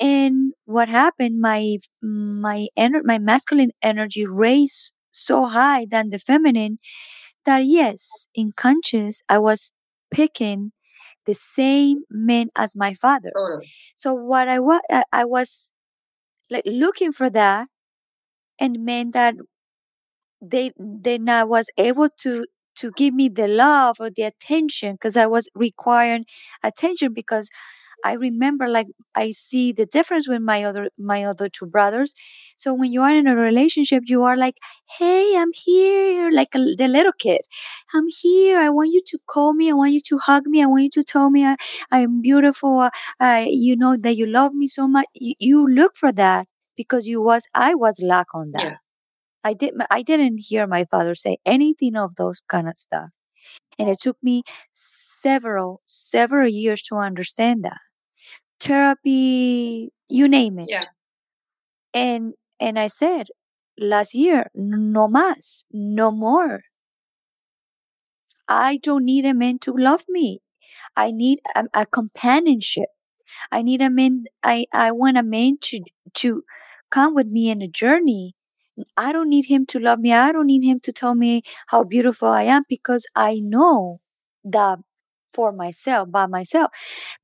[0.00, 1.40] And what happened?
[1.40, 6.78] My my ener- my masculine energy raised so high than the feminine
[7.44, 9.72] that yes, in conscious, I was
[10.10, 10.72] picking
[11.26, 13.32] the same men as my father.
[13.36, 13.68] Totally.
[13.96, 14.80] So what I was,
[15.12, 15.72] I was
[16.50, 17.68] like looking for that,
[18.58, 19.34] and men that
[20.40, 22.44] they then I was able to
[22.76, 26.24] to give me the love or the attention because I was requiring
[26.62, 27.48] attention because
[28.04, 32.14] I remember like I see the difference with my other my other two brothers.
[32.56, 34.56] So when you are in a relationship, you are like,
[34.98, 37.42] "Hey, I'm here," like a, the little kid.
[37.94, 38.58] "I'm here.
[38.58, 39.70] I want you to call me.
[39.70, 40.62] I want you to hug me.
[40.62, 41.56] I want you to tell me I,
[41.90, 42.90] I'm beautiful.
[43.20, 46.46] Uh, you know that you love me so much." You, you look for that
[46.76, 48.62] because you was I was lack on that.
[48.64, 48.76] Yeah.
[49.44, 53.10] I did I didn't hear my father say anything of those kind of stuff.
[53.78, 54.42] And it took me
[54.72, 57.78] several, several years to understand that
[58.62, 60.70] therapy, you name it.
[60.70, 60.84] Yeah.
[61.94, 63.28] and and I said
[63.78, 66.64] last year, no más, no more.
[68.48, 70.42] I don't need a man to love me.
[70.96, 72.88] I need a, a companionship.
[73.52, 74.24] I need a man.
[74.42, 75.80] I I want a man to
[76.14, 76.44] to
[76.90, 78.36] come with me in a journey.
[78.96, 80.12] I don't need him to love me.
[80.12, 84.00] I don't need him to tell me how beautiful I am because I know
[84.44, 84.78] that
[85.32, 86.70] for myself by myself.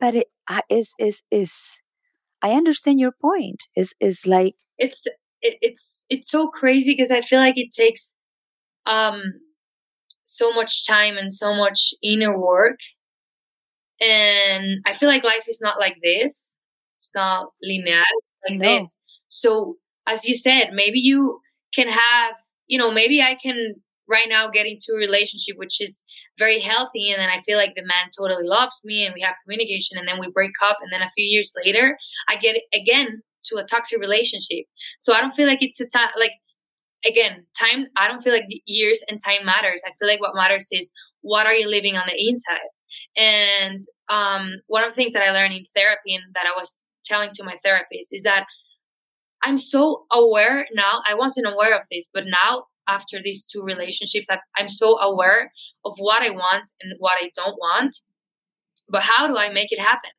[0.00, 0.28] But it
[0.68, 1.80] is is is
[2.42, 3.62] I understand your point.
[3.76, 5.06] Is is like it's
[5.42, 8.14] it, it's it's so crazy because I feel like it takes
[8.86, 9.22] um
[10.24, 12.78] so much time and so much inner work
[14.00, 16.56] and I feel like life is not like this.
[16.98, 18.80] It's not linear it's like no.
[18.80, 18.98] this.
[19.28, 19.76] So
[20.06, 21.40] as you said, maybe you
[21.74, 22.34] can have,
[22.66, 23.74] you know, maybe I can
[24.08, 26.02] right now get into a relationship which is
[26.38, 29.34] very healthy and then I feel like the man totally loves me and we have
[29.44, 31.96] communication and then we break up and then a few years later
[32.28, 34.64] I get again to a toxic relationship.
[34.98, 36.32] So I don't feel like it's a time like
[37.04, 39.82] again, time I don't feel like the years and time matters.
[39.86, 42.68] I feel like what matters is what are you living on the inside
[43.16, 46.82] and um, one of the things that I learned in therapy and that I was
[47.04, 48.46] telling to my therapist is that
[49.42, 51.00] I'm so aware now.
[51.06, 55.52] I wasn't aware of this, but now after these two relationships, I, I'm so aware
[55.84, 57.94] of what I want and what I don't want.
[58.88, 60.10] But how do I make it happen?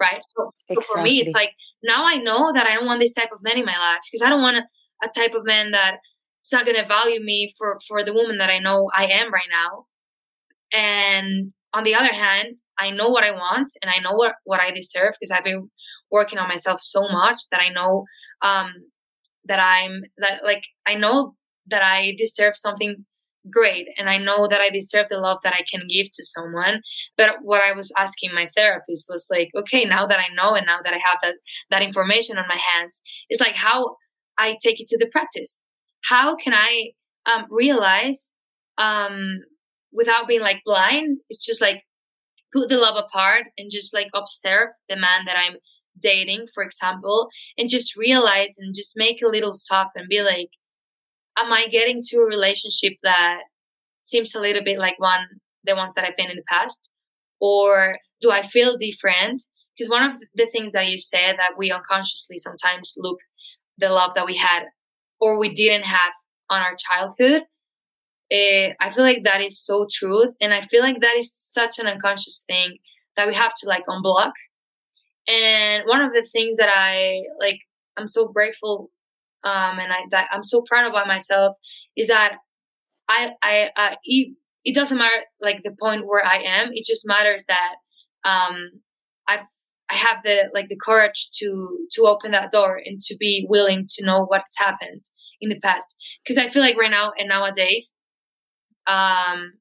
[0.00, 0.22] Right.
[0.22, 0.84] So, exactly.
[0.84, 1.50] so for me, it's like
[1.82, 4.24] now I know that I don't want this type of man in my life because
[4.24, 4.62] I don't want a,
[5.04, 5.96] a type of man that
[6.40, 9.32] it's not going to value me for for the woman that I know I am
[9.32, 9.86] right now.
[10.72, 14.60] And on the other hand, I know what I want and I know what, what
[14.60, 15.70] I deserve because I've been
[16.10, 18.04] working on myself so much that I know
[18.42, 18.72] um,
[19.46, 21.34] that I'm that like I know
[21.68, 23.04] that I deserve something
[23.50, 26.80] great and I know that I deserve the love that I can give to someone.
[27.16, 30.66] But what I was asking my therapist was like, okay, now that I know and
[30.66, 31.34] now that I have that
[31.70, 33.96] that information on my hands, it's like how
[34.38, 35.62] I take it to the practice.
[36.04, 36.92] How can I
[37.26, 38.32] um, realize
[38.78, 39.38] um,
[39.92, 41.18] without being like blind.
[41.28, 41.82] It's just like
[42.52, 45.56] put the love apart and just like observe the man that I'm
[46.00, 50.50] dating, for example, and just realize and just make a little stop and be like,
[51.36, 53.40] am I getting to a relationship that
[54.02, 55.26] seems a little bit like one
[55.64, 56.90] the ones that I've been in the past?
[57.40, 59.42] Or do I feel different?
[59.76, 63.18] Because one of the things that you said that we unconsciously sometimes look
[63.78, 64.64] the love that we had
[65.20, 66.12] or we didn't have
[66.50, 67.42] on our childhood
[68.32, 71.78] uh, I feel like that is so true, and I feel like that is such
[71.78, 72.78] an unconscious thing
[73.16, 74.32] that we have to like unblock.
[75.28, 77.58] And one of the things that I like,
[77.98, 78.90] I'm so grateful,
[79.44, 81.56] um, and I that I'm so proud about myself
[81.96, 82.36] is that
[83.08, 84.34] I I uh, it,
[84.64, 86.70] it doesn't matter like the point where I am.
[86.72, 87.74] It just matters that
[88.24, 88.70] um,
[89.28, 89.40] I
[89.90, 93.86] I have the like the courage to to open that door and to be willing
[93.90, 95.04] to know what's happened
[95.40, 97.92] in the past because I feel like right now and nowadays
[98.86, 99.54] um,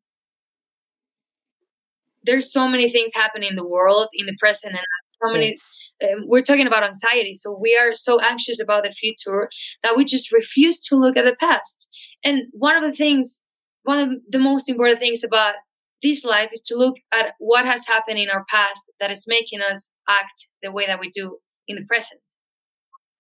[2.24, 4.86] there's so many things happening in the world in the present and
[5.24, 5.78] so many yes.
[6.04, 9.50] Um, we're talking about anxiety so we are so anxious about the future
[9.84, 11.88] that we just refuse to look at the past
[12.24, 13.42] and one of the things
[13.84, 15.56] one of the most important things about
[16.04, 19.62] this life is to look at what has happened in our past that is making
[19.62, 21.38] us act the way that we do
[21.68, 22.22] in the present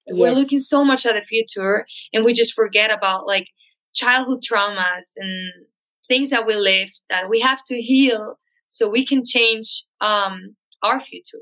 [0.08, 0.18] yes.
[0.18, 3.48] we're looking so much at the future and we just forget about like
[3.94, 5.52] childhood traumas and
[6.08, 8.38] things that we live that we have to heal
[8.72, 11.40] so we can change um, our future.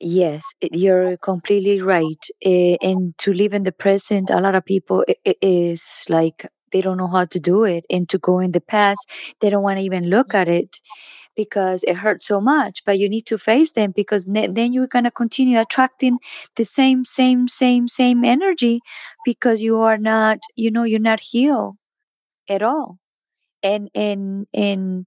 [0.00, 2.18] Yes, you're completely right.
[2.44, 6.80] Uh, and to live in the present, a lot of people it is like they
[6.80, 7.84] don't know how to do it.
[7.88, 8.98] And to go in the past,
[9.40, 10.80] they don't want to even look at it
[11.36, 12.82] because it hurts so much.
[12.86, 16.18] But you need to face them because then you're gonna continue attracting
[16.56, 18.80] the same, same, same, same energy
[19.24, 21.76] because you are not, you know, you're not healed
[22.48, 22.98] at all
[23.62, 25.06] and and and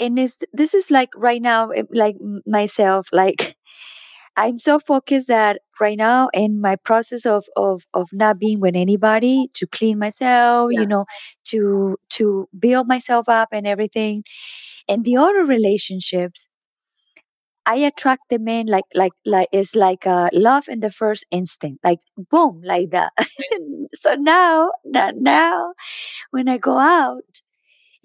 [0.00, 3.55] and this this is like right now eh, like myself like
[4.36, 8.76] i'm so focused that right now in my process of of of not being with
[8.76, 10.80] anybody to clean myself yeah.
[10.80, 11.04] you know
[11.44, 14.22] to to build myself up and everything
[14.88, 16.48] and the other relationships
[17.66, 21.82] I attract the men like like like it's like a love in the first instinct,
[21.82, 23.12] like boom, like that.
[23.94, 25.72] so now, now,
[26.30, 27.24] when I go out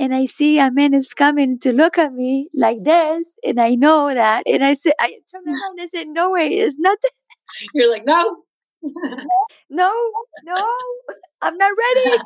[0.02, 3.76] and I see a man is coming to look at me like this, and I
[3.76, 6.97] know that, and I say, I turn around and say, no way, it's not.
[7.76, 8.38] You're like, no,
[9.70, 9.93] no,
[10.43, 10.68] no,
[11.43, 12.18] I'm not ready.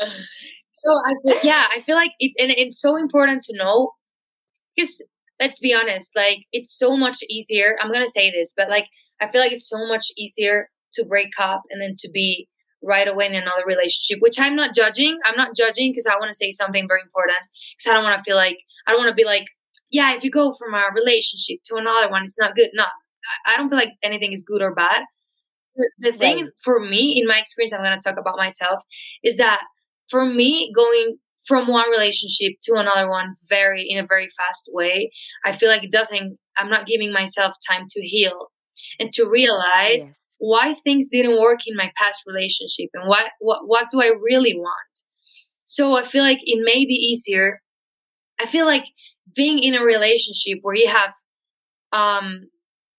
[0.72, 3.92] so I feel, yeah, I feel like it, and it's so important to know
[4.74, 5.04] because
[5.38, 7.76] let's be honest, like it's so much easier.
[7.82, 8.86] I'm gonna say this, but like
[9.20, 12.48] I feel like it's so much easier to break up and then to be
[12.82, 15.18] right away in another relationship, which I'm not judging.
[15.24, 17.38] I'm not judging because I want to say something very important
[17.76, 19.46] because I don't want to feel like, I don't want to be like,
[19.90, 22.70] yeah, if you go from a relationship to another one, it's not good.
[22.74, 22.84] No,
[23.46, 25.02] I don't feel like anything is good or bad.
[25.76, 26.52] The, the thing right.
[26.64, 28.82] for me, in my experience, I'm going to talk about myself,
[29.22, 29.60] is that
[30.08, 35.10] for me, going from one relationship to another one very in a very fast way
[35.44, 38.48] i feel like it doesn't i'm not giving myself time to heal
[38.98, 40.25] and to realize yes.
[40.38, 44.54] Why things didn't work in my past relationship and what what what do i really
[44.54, 44.94] want?
[45.64, 47.60] So i feel like it may be easier.
[48.40, 48.84] I feel like
[49.34, 51.12] being in a relationship where you have
[51.92, 52.48] um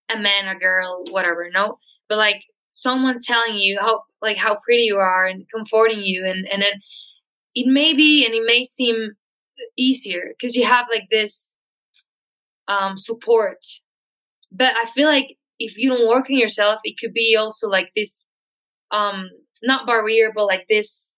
[0.10, 1.78] a man a girl whatever no
[2.08, 6.48] but like someone telling you how like how pretty you are and comforting you and
[6.52, 6.82] and then
[7.56, 9.12] it may be and it may seem
[9.78, 11.56] easier because you have like this
[12.68, 13.58] um, support.
[14.52, 17.90] But i feel like if you don't work on yourself it could be also like
[17.96, 18.24] this
[18.92, 19.30] um
[19.64, 21.14] not barrier but like this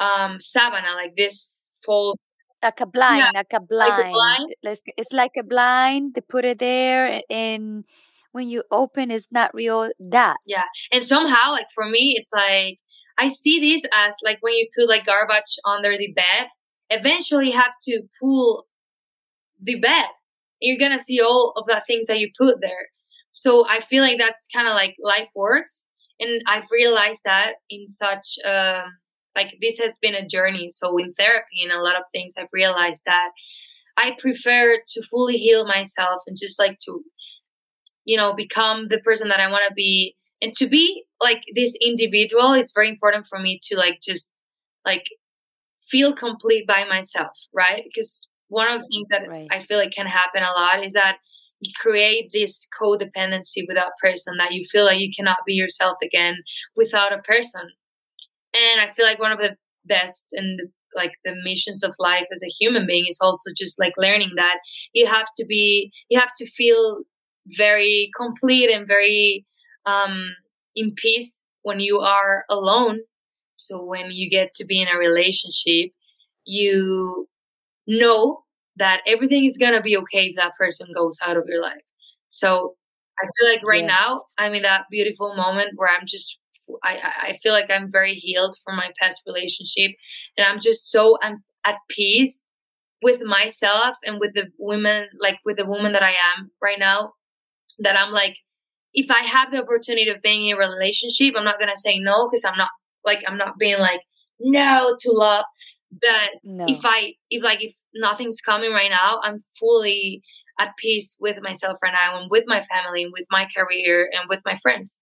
[0.00, 2.18] um sabana like this fold
[2.62, 4.54] like a blind yeah, like a blind, like a blind.
[4.62, 7.84] It's, it's like a blind they put it there and
[8.32, 12.78] when you open it's not real that yeah and somehow like for me it's like
[13.18, 16.48] I see this as like when you put like garbage under the bed,
[16.90, 18.66] eventually you have to pull
[19.62, 20.06] the bed.
[20.60, 22.88] You're gonna see all of the things that you put there.
[23.36, 25.86] So I feel like that's kind of like life works,
[26.18, 28.84] and I've realized that in such um,
[29.36, 30.70] like this has been a journey.
[30.70, 33.28] So in therapy and a lot of things, I've realized that
[33.98, 37.02] I prefer to fully heal myself and just like to,
[38.06, 41.76] you know, become the person that I want to be and to be like this
[41.80, 44.32] individual it's very important for me to like just
[44.84, 45.04] like
[45.90, 49.48] feel complete by myself right because one of the things that right.
[49.50, 51.16] i feel like can happen a lot is that
[51.80, 56.36] create this codependency with that person that you feel like you cannot be yourself again
[56.76, 57.62] without a person
[58.54, 62.26] and i feel like one of the best and the, like the missions of life
[62.32, 64.58] as a human being is also just like learning that
[64.92, 66.98] you have to be you have to feel
[67.56, 69.44] very complete and very
[69.86, 70.34] um,
[70.74, 72.98] in peace when you are alone.
[73.54, 75.92] So when you get to be in a relationship,
[76.44, 77.28] you
[77.86, 78.44] know
[78.76, 81.82] that everything is gonna be okay if that person goes out of your life.
[82.28, 82.74] So
[83.20, 83.88] I feel like right yes.
[83.88, 86.38] now I'm in that beautiful moment where I'm just
[86.82, 86.98] I
[87.28, 89.92] I feel like I'm very healed from my past relationship,
[90.36, 92.46] and I'm just so I'm at peace
[93.02, 97.12] with myself and with the women like with the woman that I am right now
[97.78, 98.36] that I'm like
[98.94, 102.28] if I have the opportunity of being in a relationship, I'm not gonna say no
[102.28, 102.70] because I'm not
[103.04, 104.00] like I'm not being like
[104.40, 105.44] no to love.
[105.92, 106.64] But no.
[106.66, 110.22] if I if like if nothing's coming right now, I'm fully
[110.58, 114.28] at peace with myself right now and with my family and with my career and
[114.28, 115.00] with my friends.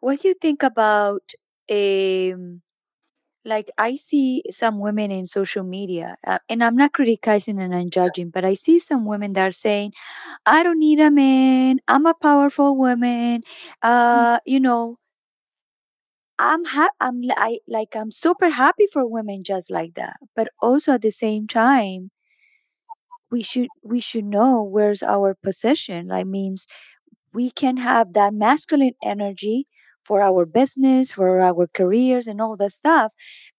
[0.00, 1.32] What do you think about
[1.70, 2.62] um
[3.44, 7.90] like I see some women in social media, uh, and I'm not criticizing and I'm
[7.90, 9.92] judging, but I see some women that are saying,
[10.46, 11.80] "I don't need a man.
[11.88, 13.44] I'm a powerful woman." Mm.
[13.82, 14.98] Uh, you know,
[16.38, 20.92] I'm ha- I'm I like I'm super happy for women just like that, but also
[20.92, 22.10] at the same time,
[23.30, 26.08] we should we should know where's our position.
[26.08, 26.66] Like means
[27.34, 29.66] we can have that masculine energy
[30.04, 33.12] for our business, for our careers, and all that stuff.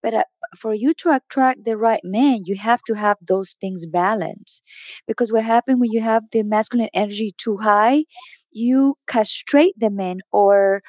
[0.04, 0.24] But uh,
[0.58, 4.64] for you to attract the right man, you have to have those things balanced.
[5.08, 8.06] Because what happens when you have the masculine energy too high,
[8.52, 10.84] you castrate the man, or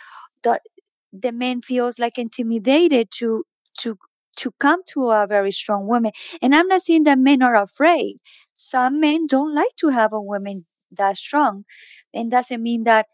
[1.15, 3.45] the man feels like intimidated to
[3.79, 3.97] to
[4.37, 6.11] to come to a very strong woman.
[6.43, 8.19] And I'm not saying that men are afraid.
[8.55, 11.65] Some men don't like to have a woman that strong,
[12.13, 13.07] and doesn't mean that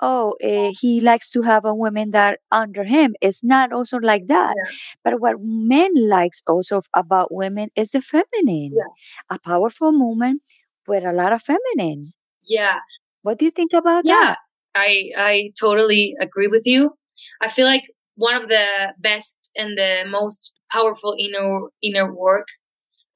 [0.00, 3.14] oh uh, he likes to have a woman that under him.
[3.20, 4.54] It's not also like that.
[4.56, 4.72] Yeah.
[5.04, 8.72] but what men likes also about women is the feminine.
[8.76, 8.90] Yeah.
[9.30, 10.40] a powerful woman
[10.88, 12.12] with a lot of feminine.
[12.44, 12.78] Yeah.
[13.22, 14.38] What do you think about yeah, that
[14.76, 16.92] i i totally agree with you
[17.42, 17.84] i feel like
[18.16, 22.46] one of the best and the most powerful inner inner work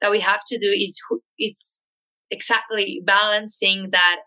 [0.01, 0.99] that we have to do is
[1.37, 1.77] it's
[2.31, 4.17] exactly balancing that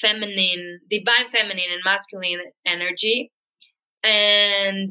[0.00, 3.32] feminine, divine feminine and masculine energy.
[4.04, 4.90] And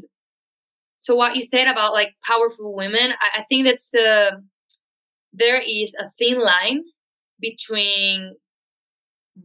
[0.97, 4.31] so what you said about like powerful women, I, I think that's uh,
[5.33, 6.83] there is a thin line
[7.39, 8.35] between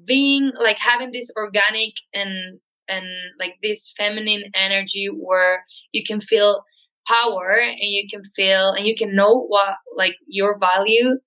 [0.05, 2.61] being like having this organic and
[2.91, 3.07] and
[3.39, 6.65] like this feminine energy where you can feel
[7.07, 11.19] power and you can feel and you can know what like your value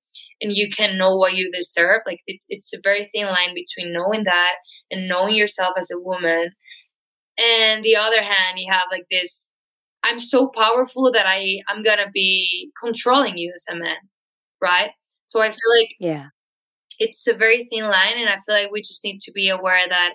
[0.41, 2.01] and you can know what you deserve.
[2.05, 4.53] Like it's, it's a very thin line between knowing that
[4.91, 6.51] and knowing yourself as a woman.
[7.37, 9.49] And the other hand you have like this
[10.03, 13.97] i'm so powerful that i i'm gonna be controlling you as a man
[14.61, 14.91] right?
[15.25, 16.27] So i feel like yeah.
[16.99, 19.87] it's a very thin line and i feel like we just need to be aware
[19.89, 20.13] that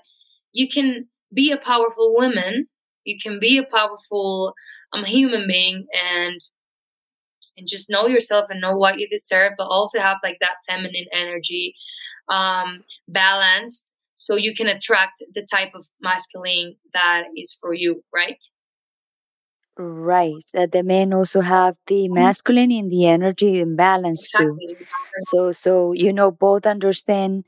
[0.53, 2.66] you can be a powerful woman
[3.05, 4.55] you can be a powerful
[4.93, 6.41] um, human being and
[7.57, 11.07] and just know yourself and know what you deserve but also have like that feminine
[11.12, 11.74] energy
[12.29, 18.45] um, balanced so you can attract the type of masculine that is for you right
[19.79, 22.14] right that the men also have the mm-hmm.
[22.14, 24.76] masculine and the energy imbalance exactly.
[24.76, 24.87] too
[25.20, 27.45] so so you know both understand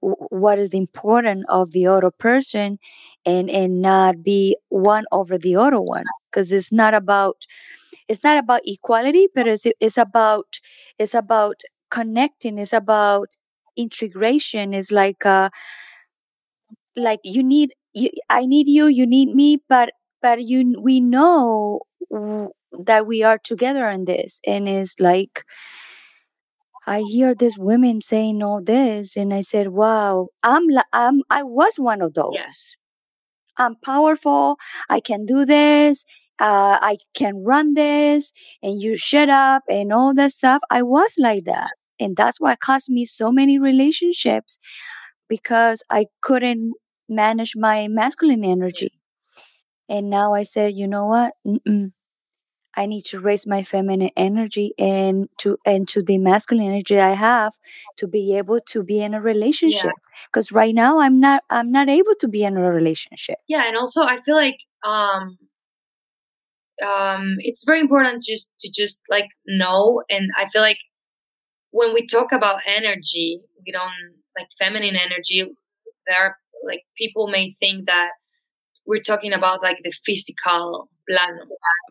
[0.00, 2.78] what is the important of the other person
[3.26, 7.46] and and not be one over the other one because it's not about
[8.08, 10.60] it's not about equality but it's, it's about
[10.98, 11.60] it's about
[11.90, 13.28] connecting it's about
[13.76, 15.48] integration it's like uh
[16.96, 19.90] like you need you, i need you you need me but
[20.22, 21.80] but you we know
[22.72, 25.44] that we are together in this and it's like
[26.86, 31.78] i hear these women saying all this and i said wow i'm i'm i was
[31.78, 32.76] one of those yes.
[33.58, 34.56] I'm powerful
[34.90, 36.04] i can do this
[36.40, 38.32] uh, i can run this
[38.62, 42.60] and you shut up and all that stuff i was like that and that's what
[42.60, 44.58] cost me so many relationships
[45.28, 46.74] because i couldn't
[47.08, 48.92] manage my masculine energy.
[49.88, 51.34] And now I said, you know what?
[51.46, 51.92] Mm-mm.
[52.76, 57.12] I need to raise my feminine energy and to and to the masculine energy I
[57.14, 57.52] have
[57.98, 59.94] to be able to be in a relationship.
[60.26, 63.38] Because right now I'm not I'm not able to be in a relationship.
[63.48, 65.38] Yeah, and also I feel like um
[66.84, 70.78] um it's very important just to just like know and I feel like
[71.70, 75.44] when we talk about energy, we don't like feminine energy,
[76.06, 78.10] there are like people may think that
[78.86, 81.38] we're talking about like the physical plan.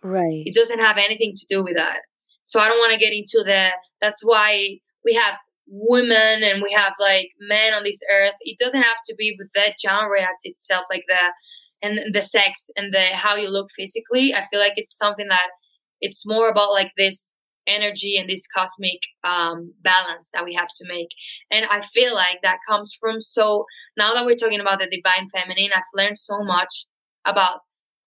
[0.03, 0.43] Right.
[0.45, 1.99] It doesn't have anything to do with that.
[2.45, 3.69] So I don't want to get into the.
[4.01, 5.35] That's why we have
[5.73, 8.35] women and we have like men on this earth.
[8.41, 11.17] It doesn't have to be with that genre itself, like the
[11.81, 14.33] and the sex and the how you look physically.
[14.33, 15.49] I feel like it's something that
[15.99, 17.33] it's more about like this
[17.65, 21.07] energy and this cosmic um, balance that we have to make.
[21.51, 23.65] And I feel like that comes from so
[23.97, 26.85] now that we're talking about the divine feminine, I've learned so much
[27.25, 27.59] about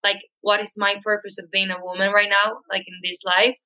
[0.03, 3.57] like what is my purpose of being a woman right now, like in this life.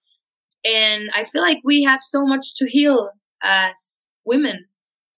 [0.63, 3.09] And I feel like we have so much to heal
[3.43, 4.65] as women.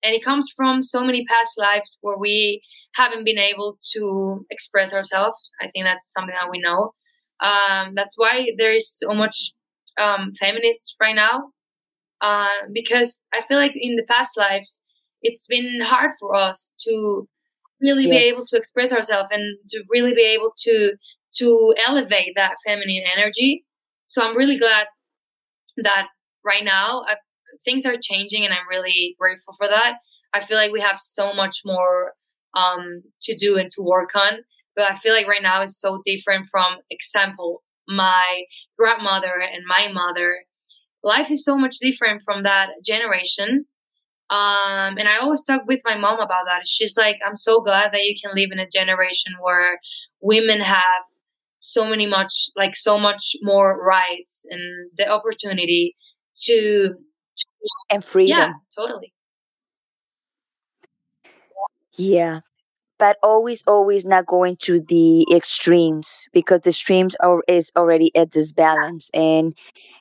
[0.03, 2.61] And it comes from so many past lives where we
[2.95, 5.51] haven't been able to express ourselves.
[5.61, 6.93] I think that's something that we know.
[7.41, 9.53] Um, that's why there is so much
[9.99, 11.51] um, feminists right now
[12.21, 14.81] uh, because I feel like in the past lives
[15.21, 17.27] it's been hard for us to
[17.81, 18.11] really yes.
[18.11, 20.93] be able to express ourselves and to really be able to
[21.37, 23.65] to elevate that feminine energy.
[24.05, 24.87] So I'm really glad
[25.77, 26.07] that
[26.45, 27.15] right now I,
[27.63, 29.95] things are changing, and I'm really grateful for that.
[30.33, 32.13] I feel like we have so much more
[32.55, 34.39] um, to do and to work on,
[34.75, 38.43] but I feel like right now is so different from example my
[38.77, 40.45] grandmother and my mother.
[41.03, 43.65] Life is so much different from that generation.
[44.29, 46.61] Um, and I always talk with my mom about that.
[46.65, 49.79] She's like, I'm so glad that you can live in a generation where
[50.21, 51.03] women have
[51.59, 55.95] so many much, like so much more rights and the opportunity
[56.43, 56.93] to, to
[57.89, 58.37] and freedom.
[58.37, 59.13] Yeah, totally.
[61.95, 62.39] Yeah,
[62.99, 68.31] but always always not going to the extremes because the extremes are is already at
[68.31, 69.55] this balance and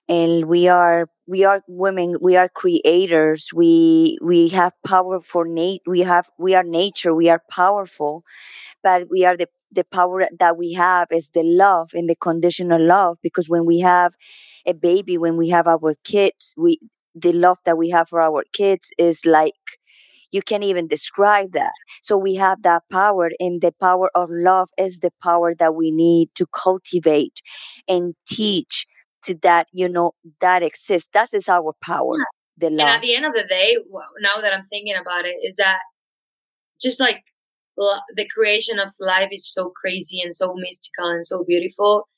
[0.09, 5.79] and we are we are women we are creators we we have power for nat
[5.87, 8.25] we have we are nature we are powerful
[8.83, 12.81] but we are the the power that we have is the love and the conditional
[12.81, 14.15] love because when we have
[14.67, 16.79] a baby when we have our kids we
[17.15, 19.55] the love that we have for our kids is like
[20.31, 21.73] you can't even describe that.
[22.01, 25.91] So we have that power, and the power of love is the power that we
[25.91, 27.43] need to cultivate
[27.87, 28.87] and teach
[29.25, 31.11] to that, you know, that exists.
[31.13, 32.17] That is our power.
[32.17, 32.25] Yeah.
[32.59, 32.89] The love.
[32.89, 33.77] And at the end of the day,
[34.21, 35.79] now that I'm thinking about it, is that
[36.81, 37.25] just like
[37.77, 42.09] the creation of life is so crazy and so mystical and so beautiful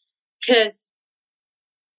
[0.40, 0.88] because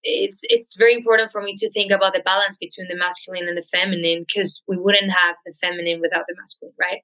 [0.07, 3.57] it's it's very important for me to think about the balance between the masculine and
[3.57, 7.01] the feminine because we wouldn't have the feminine without the masculine, right?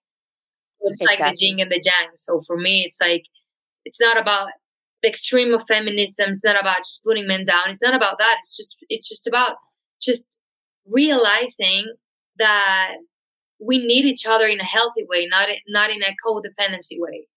[0.83, 1.25] it's exactly.
[1.25, 2.09] like the yin and the yang.
[2.15, 3.25] So for me, it's like
[3.85, 4.49] it's not about
[5.01, 6.29] the extreme of feminism.
[6.29, 7.69] It's not about just putting men down.
[7.69, 8.37] It's not about that.
[8.39, 9.57] It's just it's just about
[10.01, 10.39] just
[10.85, 11.85] realizing
[12.37, 12.93] that
[13.59, 17.27] we need each other in a healthy way, not not in a codependency way.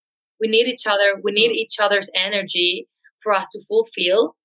[0.40, 1.20] We need each other.
[1.22, 1.54] We need mm.
[1.54, 2.86] each other's energy
[3.20, 4.36] for us to fulfill.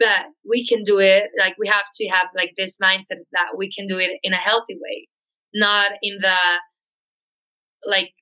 [0.00, 1.30] But we can do it.
[1.38, 4.38] Like we have to have like this mindset that we can do it in a
[4.38, 5.08] healthy way,
[5.54, 6.36] not in the
[7.86, 8.12] like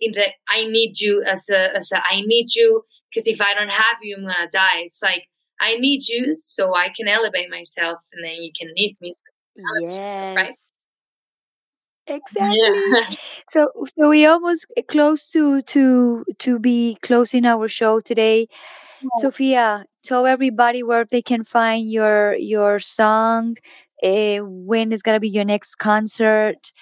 [0.00, 3.54] in the I need you as a as a I need you because if I
[3.54, 4.80] don't have you, I'm gonna die.
[4.80, 5.24] It's like
[5.60, 9.12] I need you so I can elevate myself, and then you can need me.
[9.80, 10.36] Yes.
[10.36, 10.54] Right.
[12.06, 12.58] Exactly.
[12.60, 13.14] Yeah.
[13.50, 18.48] So so we almost eh, close to to to be closing our show today.
[19.20, 23.56] Sofia, tell everybody where they can find your your song,
[24.02, 26.72] uh, when is gonna be your next concert,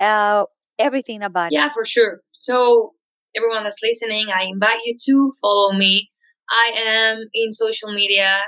[0.00, 0.44] uh,
[0.78, 1.62] everything about yeah, it.
[1.62, 2.20] Yeah, for sure.
[2.32, 2.92] So
[3.36, 6.10] everyone that's listening, I invite you to follow me.
[6.50, 8.40] I am in social media.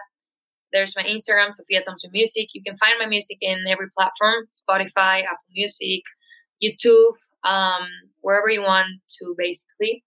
[0.73, 2.49] There's my Instagram, Sophia Thompson Music.
[2.55, 6.03] You can find my music in every platform Spotify, Apple Music,
[6.63, 7.13] YouTube,
[7.45, 7.87] um,
[8.21, 8.89] wherever you want
[9.21, 10.03] to, basically.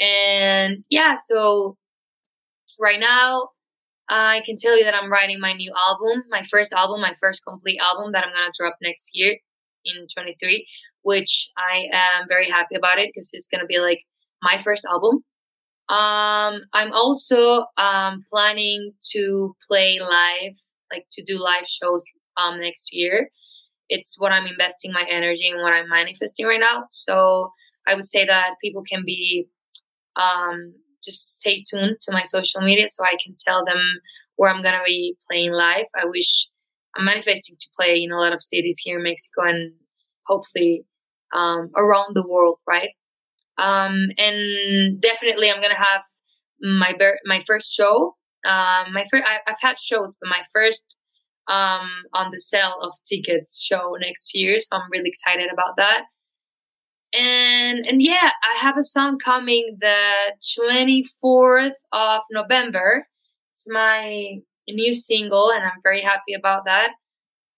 [0.00, 1.76] And yeah, so
[2.80, 3.50] right now,
[4.08, 7.42] I can tell you that I'm writing my new album, my first album, my first
[7.46, 9.36] complete album that I'm gonna drop next year
[9.84, 10.66] in 23,
[11.02, 14.00] which I am very happy about it because it's gonna be like
[14.42, 15.24] my first album.
[15.88, 20.54] Um, I'm also um, planning to play live,
[20.92, 22.04] like to do live shows
[22.36, 23.30] um, next year.
[23.88, 26.84] It's what I'm investing my energy and what I'm manifesting right now.
[26.90, 27.52] So
[27.88, 29.48] I would say that people can be
[30.16, 30.74] um,
[31.04, 33.82] just stay tuned to my social media so I can tell them
[34.36, 35.86] where I'm gonna be playing live.
[35.96, 36.48] I wish
[36.96, 39.72] I'm manifesting to play in a lot of cities here in Mexico and
[40.26, 40.84] hopefully
[41.34, 42.90] um, around the world, right?
[43.58, 46.02] Um, and definitely, I'm gonna have
[46.60, 48.16] my ber- my first show.
[48.46, 50.96] Um, my first, I- have had shows, but my first
[51.48, 54.60] um, on the sale of tickets show next year.
[54.60, 56.02] So I'm really excited about that.
[57.12, 63.06] And and yeah, I have a song coming the 24th of November.
[63.52, 64.36] It's my
[64.68, 66.90] new single, and I'm very happy about that.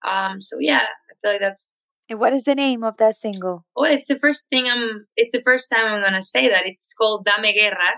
[0.08, 1.82] Um, so yeah, I feel like that's
[2.12, 3.64] and what is the name of that single?
[3.76, 5.06] Oh, it's the first thing I'm.
[5.16, 6.66] It's the first time I'm gonna say that.
[6.66, 7.94] It's called Dame Guerra,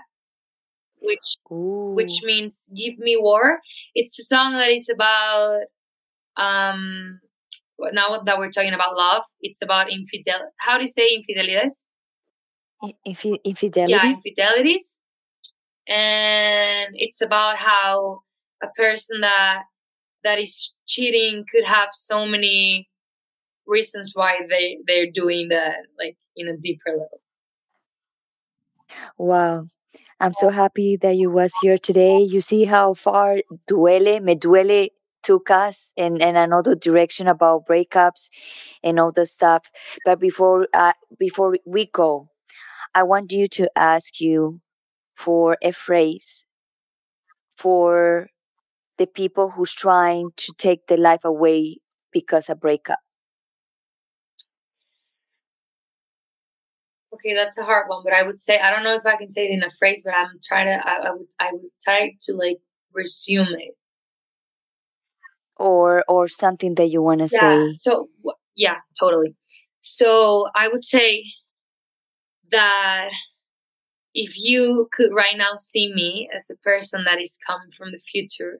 [1.01, 1.93] which Ooh.
[1.95, 3.59] which means "Give Me War."
[3.93, 5.63] It's a song that is about
[6.37, 7.19] um.
[7.79, 10.51] Now that we're talking about love, it's about infidel.
[10.57, 11.89] How do you say infidelities?
[13.07, 13.91] Infi- infidelity.
[13.91, 14.99] Yeah, infidelities,
[15.87, 18.21] and it's about how
[18.63, 19.63] a person that
[20.23, 22.89] that is cheating could have so many
[23.67, 27.21] reasons why they they're doing that like in a deeper level
[29.17, 29.63] wow
[30.19, 34.89] i'm so happy that you was here today you see how far duele me duele
[35.25, 38.29] took us in, in another direction about breakups
[38.83, 39.63] and all the stuff
[40.05, 42.29] but before uh, before we go
[42.93, 44.61] i want you to ask you
[45.15, 46.45] for a phrase
[47.57, 48.27] for
[48.97, 51.77] the people who's trying to take their life away
[52.13, 52.99] because of breakup
[57.15, 59.29] Okay, that's a hard one, but I would say I don't know if I can
[59.29, 60.85] say it in a phrase, but I'm trying to.
[60.85, 61.27] I, I would.
[61.39, 62.57] I would try to like
[62.93, 63.75] resume it,
[65.57, 67.75] or or something that you want to yeah, say.
[67.77, 68.09] So
[68.55, 69.35] yeah, totally.
[69.81, 71.23] So I would say
[72.51, 73.09] that
[74.13, 77.99] if you could right now see me as a person that is coming from the
[77.99, 78.59] future,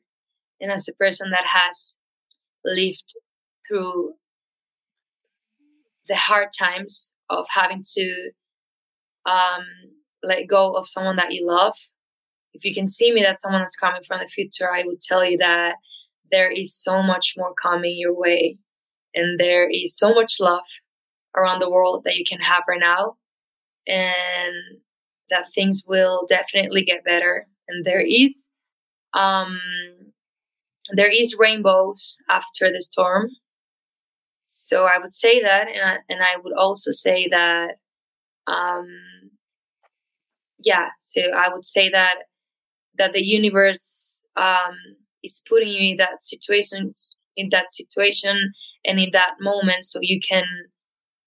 [0.60, 1.98] and as a person that has
[2.64, 3.14] lived
[3.68, 4.14] through
[6.08, 8.32] the hard times of having to
[9.26, 9.66] um,
[10.24, 11.76] let go of someone that you love.
[12.54, 15.26] If you can see me that someone that's coming from the future, I would tell
[15.26, 15.76] you that
[16.32, 18.58] there is so much more coming your way,
[19.14, 20.64] and there is so much love
[21.36, 23.18] around the world that you can have right now,
[23.88, 24.80] and
[25.30, 27.48] that things will definitely get better.
[27.68, 28.50] And there is,
[29.14, 29.60] um,
[30.96, 33.30] there is rainbows after the storm.
[34.46, 37.76] So I would say that, and I, and I would also say that
[38.48, 38.88] um,
[40.60, 42.16] yeah, so I would say that
[42.98, 44.76] that the universe um,
[45.26, 46.94] is putting you in that situation,
[47.36, 48.54] in that situation,
[48.86, 50.46] and in that moment, so you can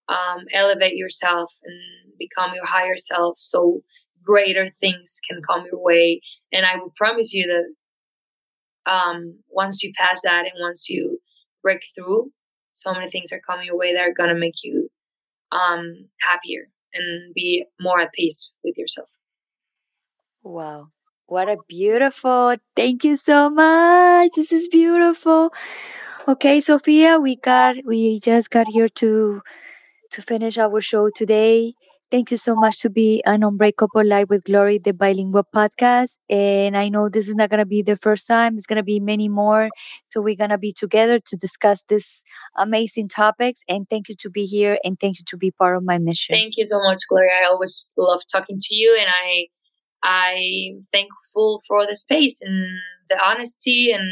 [0.09, 3.39] um, elevate yourself and become your higher self.
[3.39, 3.83] So
[4.23, 6.21] greater things can come your way,
[6.53, 11.19] and I will promise you that um, once you pass that and once you
[11.63, 12.31] break through,
[12.75, 14.89] so many things are coming your way that are gonna make you
[15.53, 19.09] um, happier and be more at peace with yourself.
[20.43, 20.89] Wow.
[21.29, 22.57] What a beautiful.
[22.75, 24.31] Thank you so much.
[24.35, 25.53] This is beautiful.
[26.27, 29.43] Okay, Sophia, we got we just got here to
[30.13, 31.75] to finish our show today.
[32.11, 36.17] Thank you so much to be an Unbreakable Life with Gloria, the bilingual podcast.
[36.31, 38.83] And I know this is not going to be the first time, it's going to
[38.83, 39.69] be many more.
[40.09, 42.25] So we're going to be together to discuss this
[42.57, 43.61] amazing topics.
[43.69, 46.35] And thank you to be here and thank you to be part of my mission.
[46.35, 47.33] Thank you so much, Gloria.
[47.45, 49.49] I always love talking to you, and I
[50.03, 52.67] I'm thankful for the space and
[53.11, 54.09] the honesty and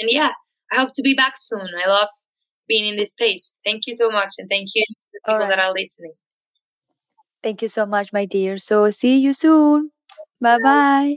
[0.00, 0.30] and yeah,
[0.72, 1.66] I hope to be back soon.
[1.84, 2.08] I love
[2.68, 3.56] being in this space.
[3.64, 5.48] Thank you so much, and thank you to the people right.
[5.48, 6.12] that are listening.
[7.42, 8.58] Thank you so much, my dear.
[8.58, 9.90] So see you soon.
[10.40, 11.16] Bye bye.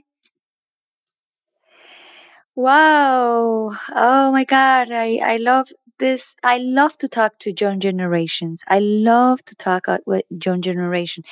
[2.55, 3.76] Wow.
[3.95, 4.91] Oh my God.
[4.91, 6.36] I, I love this.
[6.43, 8.64] I love to talk to young generations.
[8.68, 11.24] I love to talk with young generation.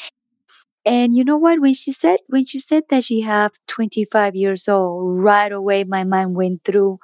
[0.85, 1.59] And you know what?
[1.59, 6.03] When she said when she said that she have 25 years old, right away my
[6.03, 6.99] mind went through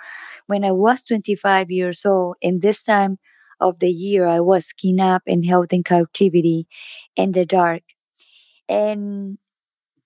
[0.47, 2.37] when I was 25 years old.
[2.43, 3.17] And this time
[3.59, 6.67] of the year, I was kidnapped and held in captivity
[7.15, 7.83] in the dark.
[8.69, 9.37] And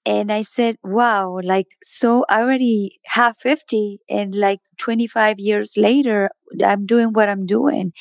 [0.05, 6.31] and I said, wow, like, so I already have 50 and like 25 years later,
[6.65, 7.93] I'm doing what I'm doing.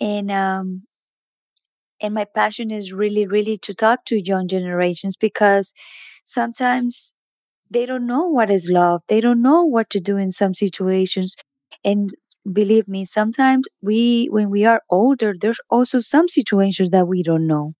[0.00, 0.84] And, um,
[2.00, 5.72] and my passion is really, really to talk to young generations because
[6.24, 7.12] sometimes
[7.70, 9.02] they don't know what is love.
[9.08, 11.36] They don't know what to do in some situations.
[11.84, 12.10] And
[12.52, 17.46] believe me, sometimes we, when we are older, there's also some situations that we don't
[17.46, 17.74] know.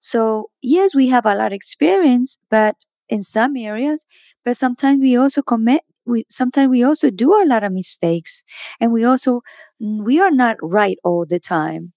[0.00, 2.76] So, yes, we have a lot of experience, but
[3.08, 4.04] in some areas,
[4.44, 8.44] but sometimes we also commit we sometimes we also do a lot of mistakes
[8.80, 9.40] and we also
[9.80, 11.92] we are not right all the time.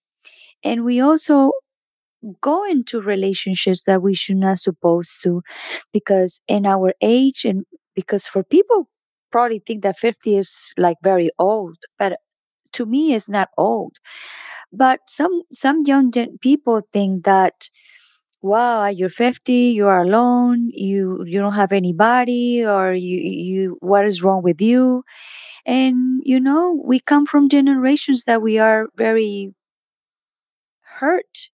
[0.64, 1.52] And we also
[2.42, 5.42] go into relationships that we should not supposed to
[5.94, 8.90] because in our age and because for people
[9.32, 12.20] probably think that 50 is like very old, but
[12.74, 13.94] to me it's not old.
[14.74, 17.70] But some some young people think that
[18.42, 24.06] wow you're 50 you are alone you you don't have anybody or you you what
[24.06, 25.04] is wrong with you
[25.66, 29.54] and you know we come from generations that we are very
[31.00, 31.50] hurt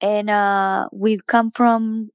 [0.00, 2.10] and uh we come from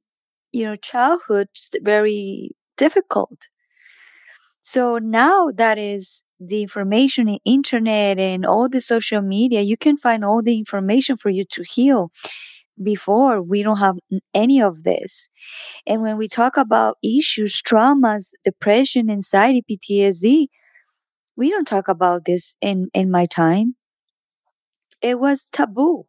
[0.53, 3.47] you know childhoods very difficult.
[4.61, 9.97] So now that is the information in internet and all the social media you can
[9.97, 12.11] find all the information for you to heal
[12.83, 13.97] before we don't have
[14.33, 15.29] any of this.
[15.87, 20.47] And when we talk about issues traumas depression anxiety ptsd
[21.37, 23.75] we don't talk about this in in my time.
[25.01, 26.07] It was taboo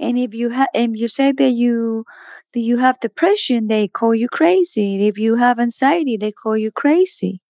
[0.00, 2.04] and if you have if you say that you
[2.54, 5.06] that you have depression they call you crazy.
[5.08, 7.40] If you have anxiety they call you crazy.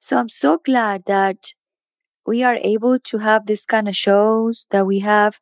[0.00, 1.54] So i'm so glad that
[2.26, 5.38] we are able to have this kind of shows that we have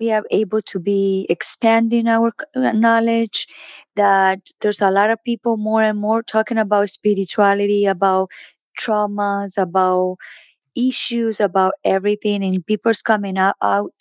[0.00, 3.48] we are able to be expanding our uh, knowledge
[3.96, 8.30] that there's a lot of people more and more talking about spirituality about
[8.80, 10.16] traumas about
[10.76, 13.92] issues about everything and people's coming out, out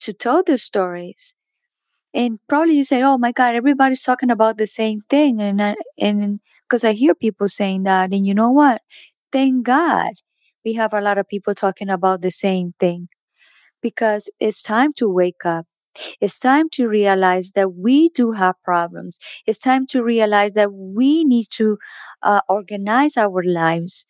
[0.00, 1.34] to tell their stories
[2.14, 5.76] and probably you say oh my god everybody's talking about the same thing and I,
[5.98, 8.82] and because i hear people saying that and you know what
[9.32, 10.12] thank god
[10.64, 13.08] we have a lot of people talking about the same thing
[13.82, 15.66] because it's time to wake up.
[16.20, 19.18] It's time to realize that we do have problems.
[19.46, 21.78] It's time to realize that we need to
[22.22, 24.06] uh, organize our lives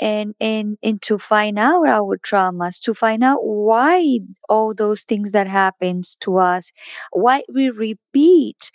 [0.00, 4.18] and, and and to find out our traumas to find out why
[4.48, 6.70] all those things that happens to us
[7.12, 8.70] why we repeat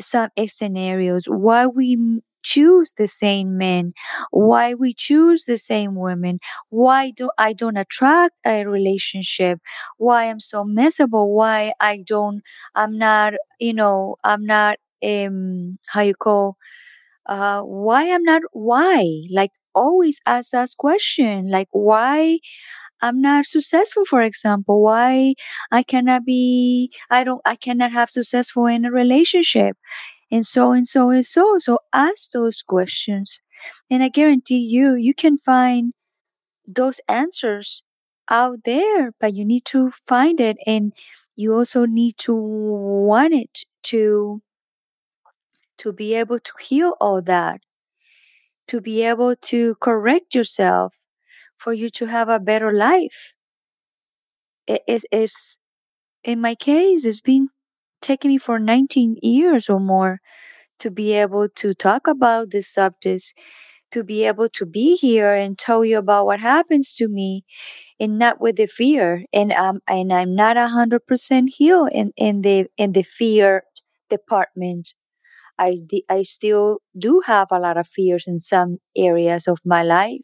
[0.00, 1.96] some scenarios why we
[2.42, 3.92] choose the same men
[4.30, 9.58] why we choose the same women why do i don't attract a relationship
[9.96, 12.42] why i'm so miserable why i don't
[12.74, 16.56] i'm not you know i'm not um how you call
[17.26, 22.38] uh why i'm not why like always ask that question like why
[23.02, 25.34] i'm not successful for example why
[25.72, 29.76] i cannot be i don't i cannot have successful in a relationship
[30.30, 33.42] and so and so and so so ask those questions.
[33.90, 35.92] And i guarantee you you can find
[36.66, 37.84] those answers
[38.30, 40.92] out there but you need to find it and
[41.36, 44.42] you also need to want it to
[45.78, 47.60] to be able to heal all that
[48.68, 50.94] to be able to correct yourself
[51.58, 53.34] for you to have a better life
[54.66, 55.58] it is
[56.24, 57.48] in my case it's been
[58.02, 60.20] taking me for 19 years or more
[60.78, 63.34] to be able to talk about these subjects
[63.92, 67.44] to be able to be here and tell you about what happens to me
[68.00, 72.42] and not with the fear and um and I'm not hundred percent healed in, in
[72.42, 73.64] the in the fear
[74.10, 74.94] department.
[75.58, 75.78] I
[76.08, 80.20] I still do have a lot of fears in some areas of my life.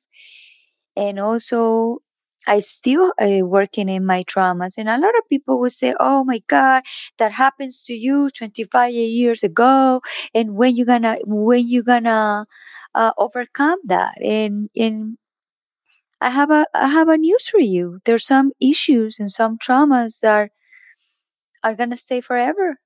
[0.97, 1.99] And also
[2.47, 6.24] I still uh, working in my traumas and a lot of people would say oh
[6.24, 6.83] my god
[7.18, 10.01] that happens to you 25 years ago
[10.35, 12.47] and when you gonna when you gonna
[12.95, 14.16] uh, overcome that?
[14.22, 15.18] And and
[16.22, 18.01] I have a I have a news for you.
[18.07, 20.51] There's some issues and some traumas that
[21.62, 22.80] are gonna stay forever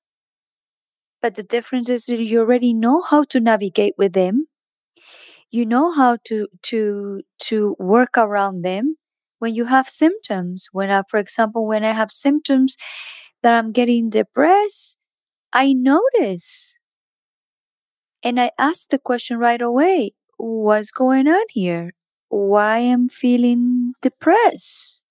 [1.24, 4.46] but the difference is you already know how to navigate with them.
[5.50, 8.96] You know how to to to work around them
[9.38, 10.66] when you have symptoms.
[10.72, 12.76] When i for example when i have symptoms
[13.42, 14.98] that i'm getting depressed
[15.54, 16.76] i notice.
[18.22, 21.94] And i ask the question right away what's going on here?
[22.28, 25.03] Why i'm feeling depressed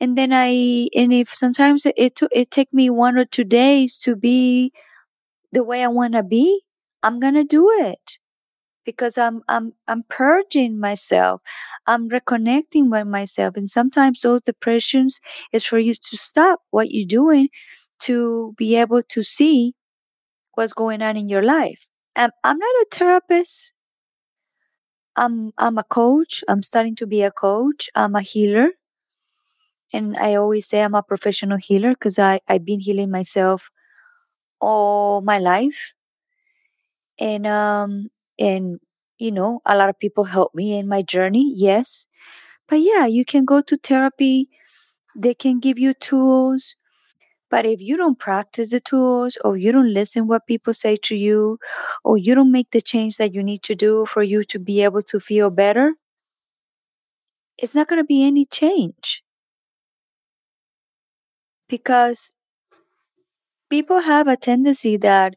[0.00, 3.44] and then i and if sometimes it it, took it take me one or two
[3.44, 4.72] days to be
[5.52, 6.62] the way i want to be
[7.02, 8.18] i'm gonna do it
[8.84, 11.42] because I'm I'm I'm purging myself.
[11.86, 13.56] I'm reconnecting with myself.
[13.56, 15.20] And sometimes those depressions
[15.52, 17.48] is for you to stop what you're doing
[18.00, 19.74] to be able to see
[20.54, 21.80] what's going on in your life.
[22.16, 23.72] And I'm not a therapist.
[25.16, 26.44] I'm I'm a coach.
[26.48, 27.88] I'm starting to be a coach.
[27.94, 28.70] I'm a healer.
[29.92, 33.70] And I always say I'm a professional healer because I, I've been healing myself
[34.60, 35.94] all my life.
[37.18, 38.08] And um
[38.38, 38.80] and
[39.18, 42.06] you know, a lot of people help me in my journey, yes.
[42.68, 44.48] But yeah, you can go to therapy.
[45.16, 46.76] They can give you tools.
[47.50, 51.16] But if you don't practice the tools or you don't listen what people say to
[51.16, 51.58] you
[52.04, 54.82] or you don't make the change that you need to do for you to be
[54.82, 55.94] able to feel better,
[57.58, 59.22] it's not going to be any change.
[61.68, 62.32] Because
[63.70, 65.36] people have a tendency that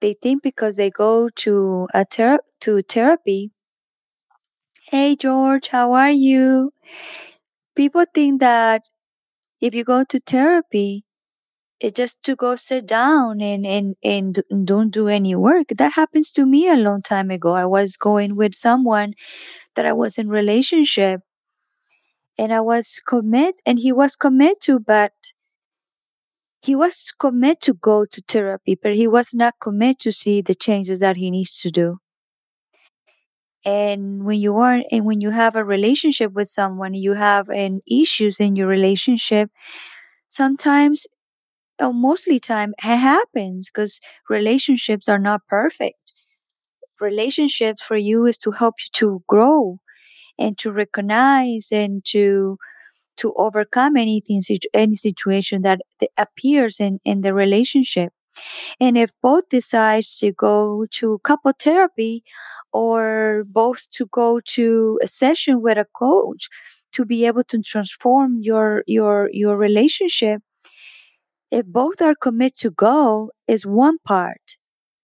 [0.00, 2.04] they think because they go to a
[2.60, 3.52] to therapy
[4.90, 6.72] Hey George, how are you?
[7.76, 8.88] People think that
[9.60, 11.04] if you go to therapy,
[11.80, 15.68] it's just to go sit down and, and, and don't do any work.
[15.76, 17.54] That happens to me a long time ago.
[17.54, 19.14] I was going with someone
[19.76, 21.22] that I was in relationship
[22.38, 25.12] and I was commit and he was commit to, but
[26.62, 30.54] he was commit to go to therapy, but he was not commit to see the
[30.54, 31.98] changes that he needs to do.
[33.64, 37.80] and when you are and when you have a relationship with someone you have an
[37.86, 39.50] issues in your relationship
[40.28, 41.06] sometimes
[41.80, 44.00] or mostly time it happens because
[44.30, 45.98] relationships are not perfect
[47.00, 49.78] relationships for you is to help you to grow
[50.38, 52.58] and to recognize and to
[53.22, 54.42] to overcome anything
[54.74, 55.80] any situation that,
[56.18, 58.12] appears in in the relationship
[58.80, 62.24] and if both decides to go to couple therapy
[62.72, 66.48] or both to go to a session with a coach
[66.92, 70.42] to be able to transform your your your relationship,
[71.52, 74.56] if both are committed to go is one part.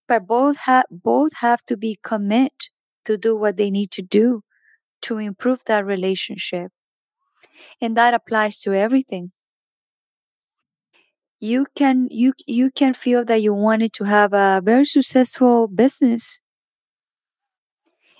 [0.09, 2.71] But both have both have to be commit
[3.07, 4.43] to do what they need to do
[5.03, 6.73] to improve that relationship.
[7.81, 9.33] And that applies to everything.
[11.41, 16.41] You can you you can feel that you wanted to have a very successful business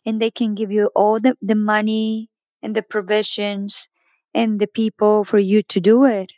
[0.05, 2.31] and they can give you all the, the money
[2.63, 3.89] and the provisions
[4.35, 6.33] and the people for you to do it.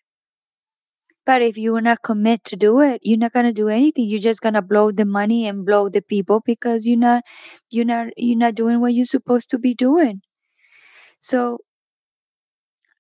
[1.25, 4.07] But if you are not commit to do it, you're not gonna do anything.
[4.09, 7.25] You're just gonna blow the money and blow the people because you're not
[7.71, 10.21] you're not you're not doing what you're supposed to be doing.
[11.21, 11.61] So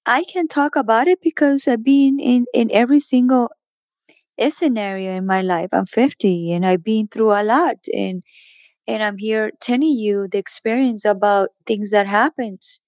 [0.06, 3.50] I can talk about it because I've been in, in every single
[4.48, 5.68] scenario in my life.
[5.72, 8.22] I'm 50 and I've been through a lot and
[8.86, 12.80] and I'm here telling you the experience about things that happens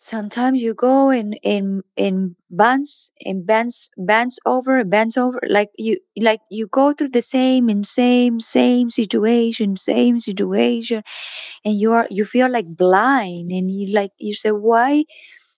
[0.00, 5.98] sometimes you go in in in bands in bands bands over bands over like you
[6.20, 11.02] like you go through the same and same same situation same situation
[11.64, 15.04] and you are you feel like blind and you like you say why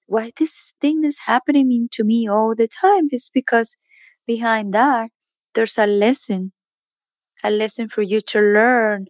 [0.07, 3.09] why this thing is happening to me all the time?
[3.12, 3.76] It's because
[4.26, 5.11] behind that
[5.55, 6.53] there's a lesson
[7.43, 9.07] a lesson for you to learn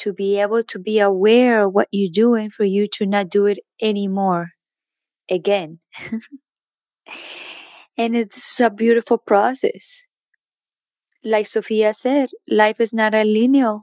[0.00, 3.46] to be able to be aware of what you're doing for you to not do
[3.46, 4.50] it anymore
[5.30, 5.78] again.
[7.96, 10.06] and it's a beautiful process.
[11.22, 13.80] Like Sophia said, life is not a linear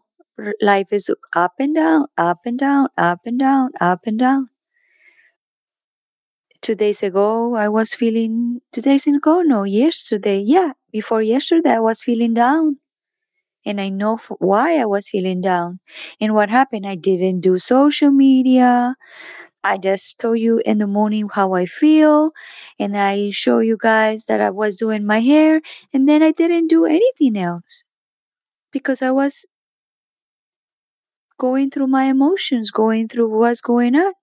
[0.62, 4.50] life is up and down, up and down, up and down, up and down.
[6.62, 11.80] Two days ago, I was feeling, two days ago, no, yesterday, yeah, before yesterday, I
[11.80, 12.78] was feeling down.
[13.68, 15.80] And I know why I was feeling down.
[16.22, 16.88] And what happened?
[16.88, 18.96] I didn't do social media.
[19.64, 22.32] I just told you in the morning how I feel.
[22.80, 25.62] And I show you guys that I was doing my hair.
[25.94, 27.84] And then I didn't do anything else
[28.72, 29.46] because I was
[31.40, 34.14] going through my emotions, going through what's going on.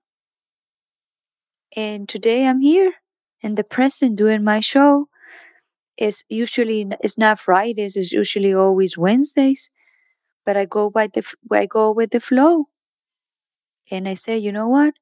[1.77, 2.95] And today I'm here
[3.41, 5.09] in the present doing my show.
[5.97, 7.97] It's usually it's not Fridays.
[7.97, 9.71] It's usually always Wednesdays.
[10.47, 12.69] But I go by the I go with the flow,
[13.91, 14.95] and I say, you know what?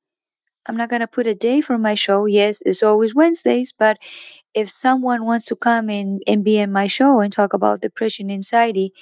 [0.66, 2.26] I'm not gonna put a day for my show.
[2.26, 3.98] Yes, it's always Wednesdays, but
[4.54, 8.30] if someone wants to come in and be in my show and talk about depression,
[8.30, 8.92] anxiety,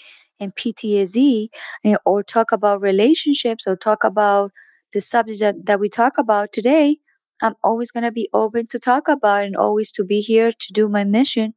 [0.40, 1.50] and PTSD,
[1.84, 4.52] eh, or talk about relationships, or talk about
[4.94, 6.98] the subject that, that we talk about today,
[7.42, 10.88] I'm always gonna be open to talk about and always to be here to do
[10.88, 11.54] my mission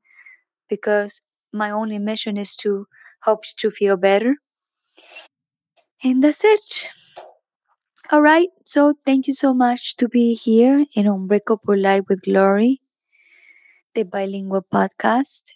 [0.75, 1.21] because
[1.53, 2.87] my only mission is to
[3.21, 4.37] help you to feel better.
[6.03, 6.87] And that's it.
[8.11, 8.47] All right.
[8.63, 12.81] So thank you so much to be here in Unbreakable Life with Glory,
[13.95, 15.53] the bilingual podcast.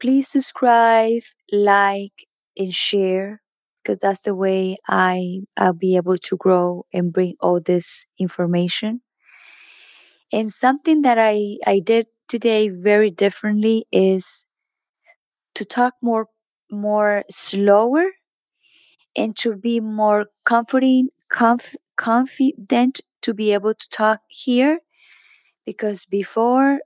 [0.00, 3.42] Please subscribe, like, and share
[3.82, 9.02] because that's the way I I'll be able to grow and bring all this information.
[10.32, 14.46] And something that I I did today very differently is
[15.54, 16.28] to talk more
[16.70, 18.12] more slower
[19.16, 24.80] and to be more comforting conf- confident to be able to talk here
[25.66, 26.80] because before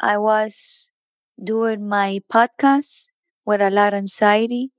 [0.00, 0.90] I was
[1.42, 3.08] doing my podcast
[3.46, 4.72] with a lot of anxiety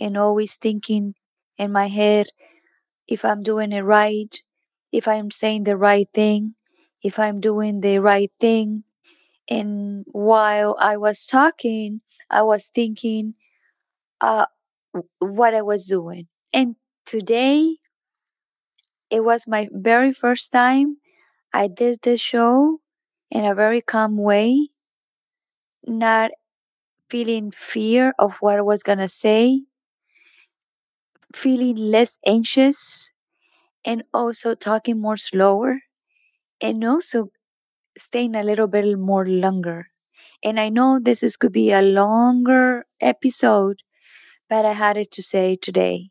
[0.00, 1.14] and always thinking
[1.58, 2.28] in my head
[3.08, 4.34] if I'm doing it right,
[4.92, 6.54] if I'm saying the right thing,
[7.02, 8.84] if I'm doing the right thing.
[9.50, 13.34] And while I was talking, I was thinking
[14.20, 14.46] uh,
[15.20, 16.28] what I was doing.
[16.52, 16.76] And
[17.06, 17.76] today,
[19.10, 20.96] it was my very first time
[21.52, 22.80] I did this show
[23.30, 24.68] in a very calm way,
[25.86, 26.30] not
[27.10, 29.62] feeling fear of what I was gonna say,
[31.34, 33.12] feeling less anxious,
[33.84, 35.80] and also talking more slower,
[36.60, 37.30] and also
[37.98, 39.88] staying a little bit more longer.
[40.44, 43.82] And I know this is could be a longer episode,
[44.48, 46.10] but I had it to say today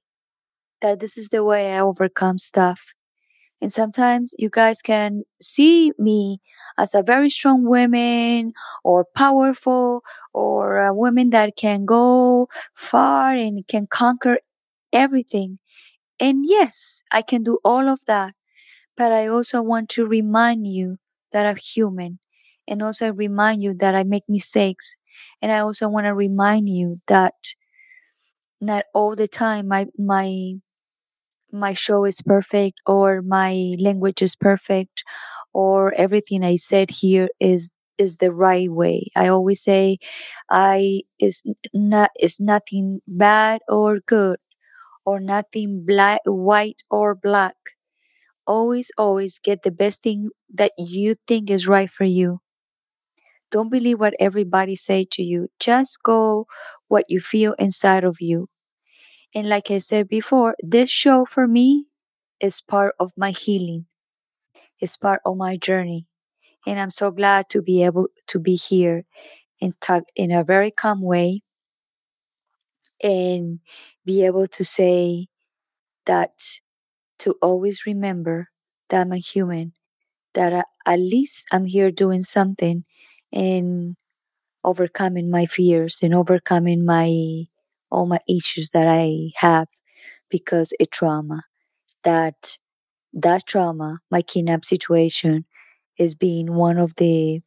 [0.81, 2.93] that this is the way I overcome stuff.
[3.61, 6.41] And sometimes you guys can see me
[6.77, 13.67] as a very strong woman or powerful or a woman that can go far and
[13.67, 14.39] can conquer
[14.93, 15.59] everything.
[16.19, 18.35] And yes, I can do all of that.
[18.97, 20.97] But I also want to remind you
[21.33, 22.19] that I'm human.
[22.67, 24.95] And also I remind you that I make mistakes.
[25.41, 27.33] And I also want to remind you that
[28.61, 30.53] not all the time my my
[31.51, 35.03] my show is perfect or my language is perfect
[35.53, 39.07] or everything I said here is is the right way.
[39.15, 39.97] I always say
[40.49, 41.41] I is
[41.73, 44.37] not is nothing bad or good
[45.05, 47.55] or nothing black white or black.
[48.47, 52.41] Always always get the best thing that you think is right for you.
[53.51, 55.49] Don't believe what everybody say to you.
[55.59, 56.47] Just go
[56.87, 58.49] what you feel inside of you.
[59.35, 61.87] And like I said before, this show for me
[62.41, 63.87] is part of my healing,
[64.81, 66.07] is part of my journey.
[66.67, 69.05] And I'm so glad to be able to be here
[69.61, 71.43] and talk in a very calm way
[73.01, 73.59] and
[74.05, 75.27] be able to say
[76.05, 76.31] that
[77.19, 78.49] to always remember
[78.89, 79.73] that I'm a human,
[80.35, 80.63] that I,
[80.93, 82.85] at least I'm here doing something
[83.33, 83.95] and
[84.63, 87.45] overcoming my fears and overcoming my
[87.91, 89.67] all my issues that I have
[90.29, 91.43] because a trauma.
[92.03, 92.57] That
[93.13, 95.45] that trauma, my kidnap situation,
[95.99, 97.41] is being one of the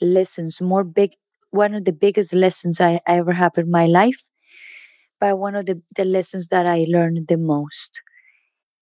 [0.00, 1.12] lessons, more big,
[1.50, 4.24] one of the biggest lessons I, I ever had in my life,
[5.20, 8.02] but one of the, the lessons that I learned the most.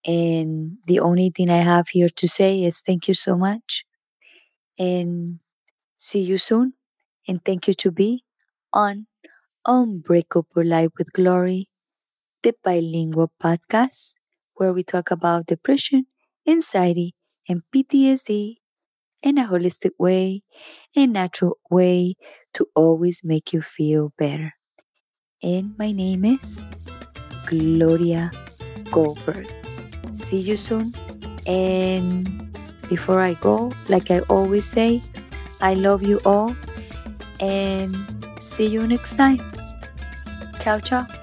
[0.05, 3.85] And the only thing I have here to say is thank you so much
[4.79, 5.39] and
[5.97, 6.73] see you soon.
[7.27, 8.23] And thank you to be
[8.73, 9.05] on
[9.65, 11.69] Unbreakable Life with Glory,
[12.41, 14.15] the bilingual podcast
[14.55, 16.05] where we talk about depression,
[16.47, 17.15] anxiety,
[17.47, 18.57] and PTSD
[19.21, 20.41] in a holistic way,
[20.95, 22.15] a natural way
[22.53, 24.53] to always make you feel better.
[25.43, 26.65] And my name is
[27.45, 28.31] Gloria
[28.91, 29.60] Goldberg.
[30.13, 30.93] See you soon.
[31.45, 32.27] And
[32.89, 35.01] before I go, like I always say,
[35.61, 36.55] I love you all
[37.39, 37.95] and
[38.39, 39.39] see you next time.
[40.59, 41.20] Ciao, ciao.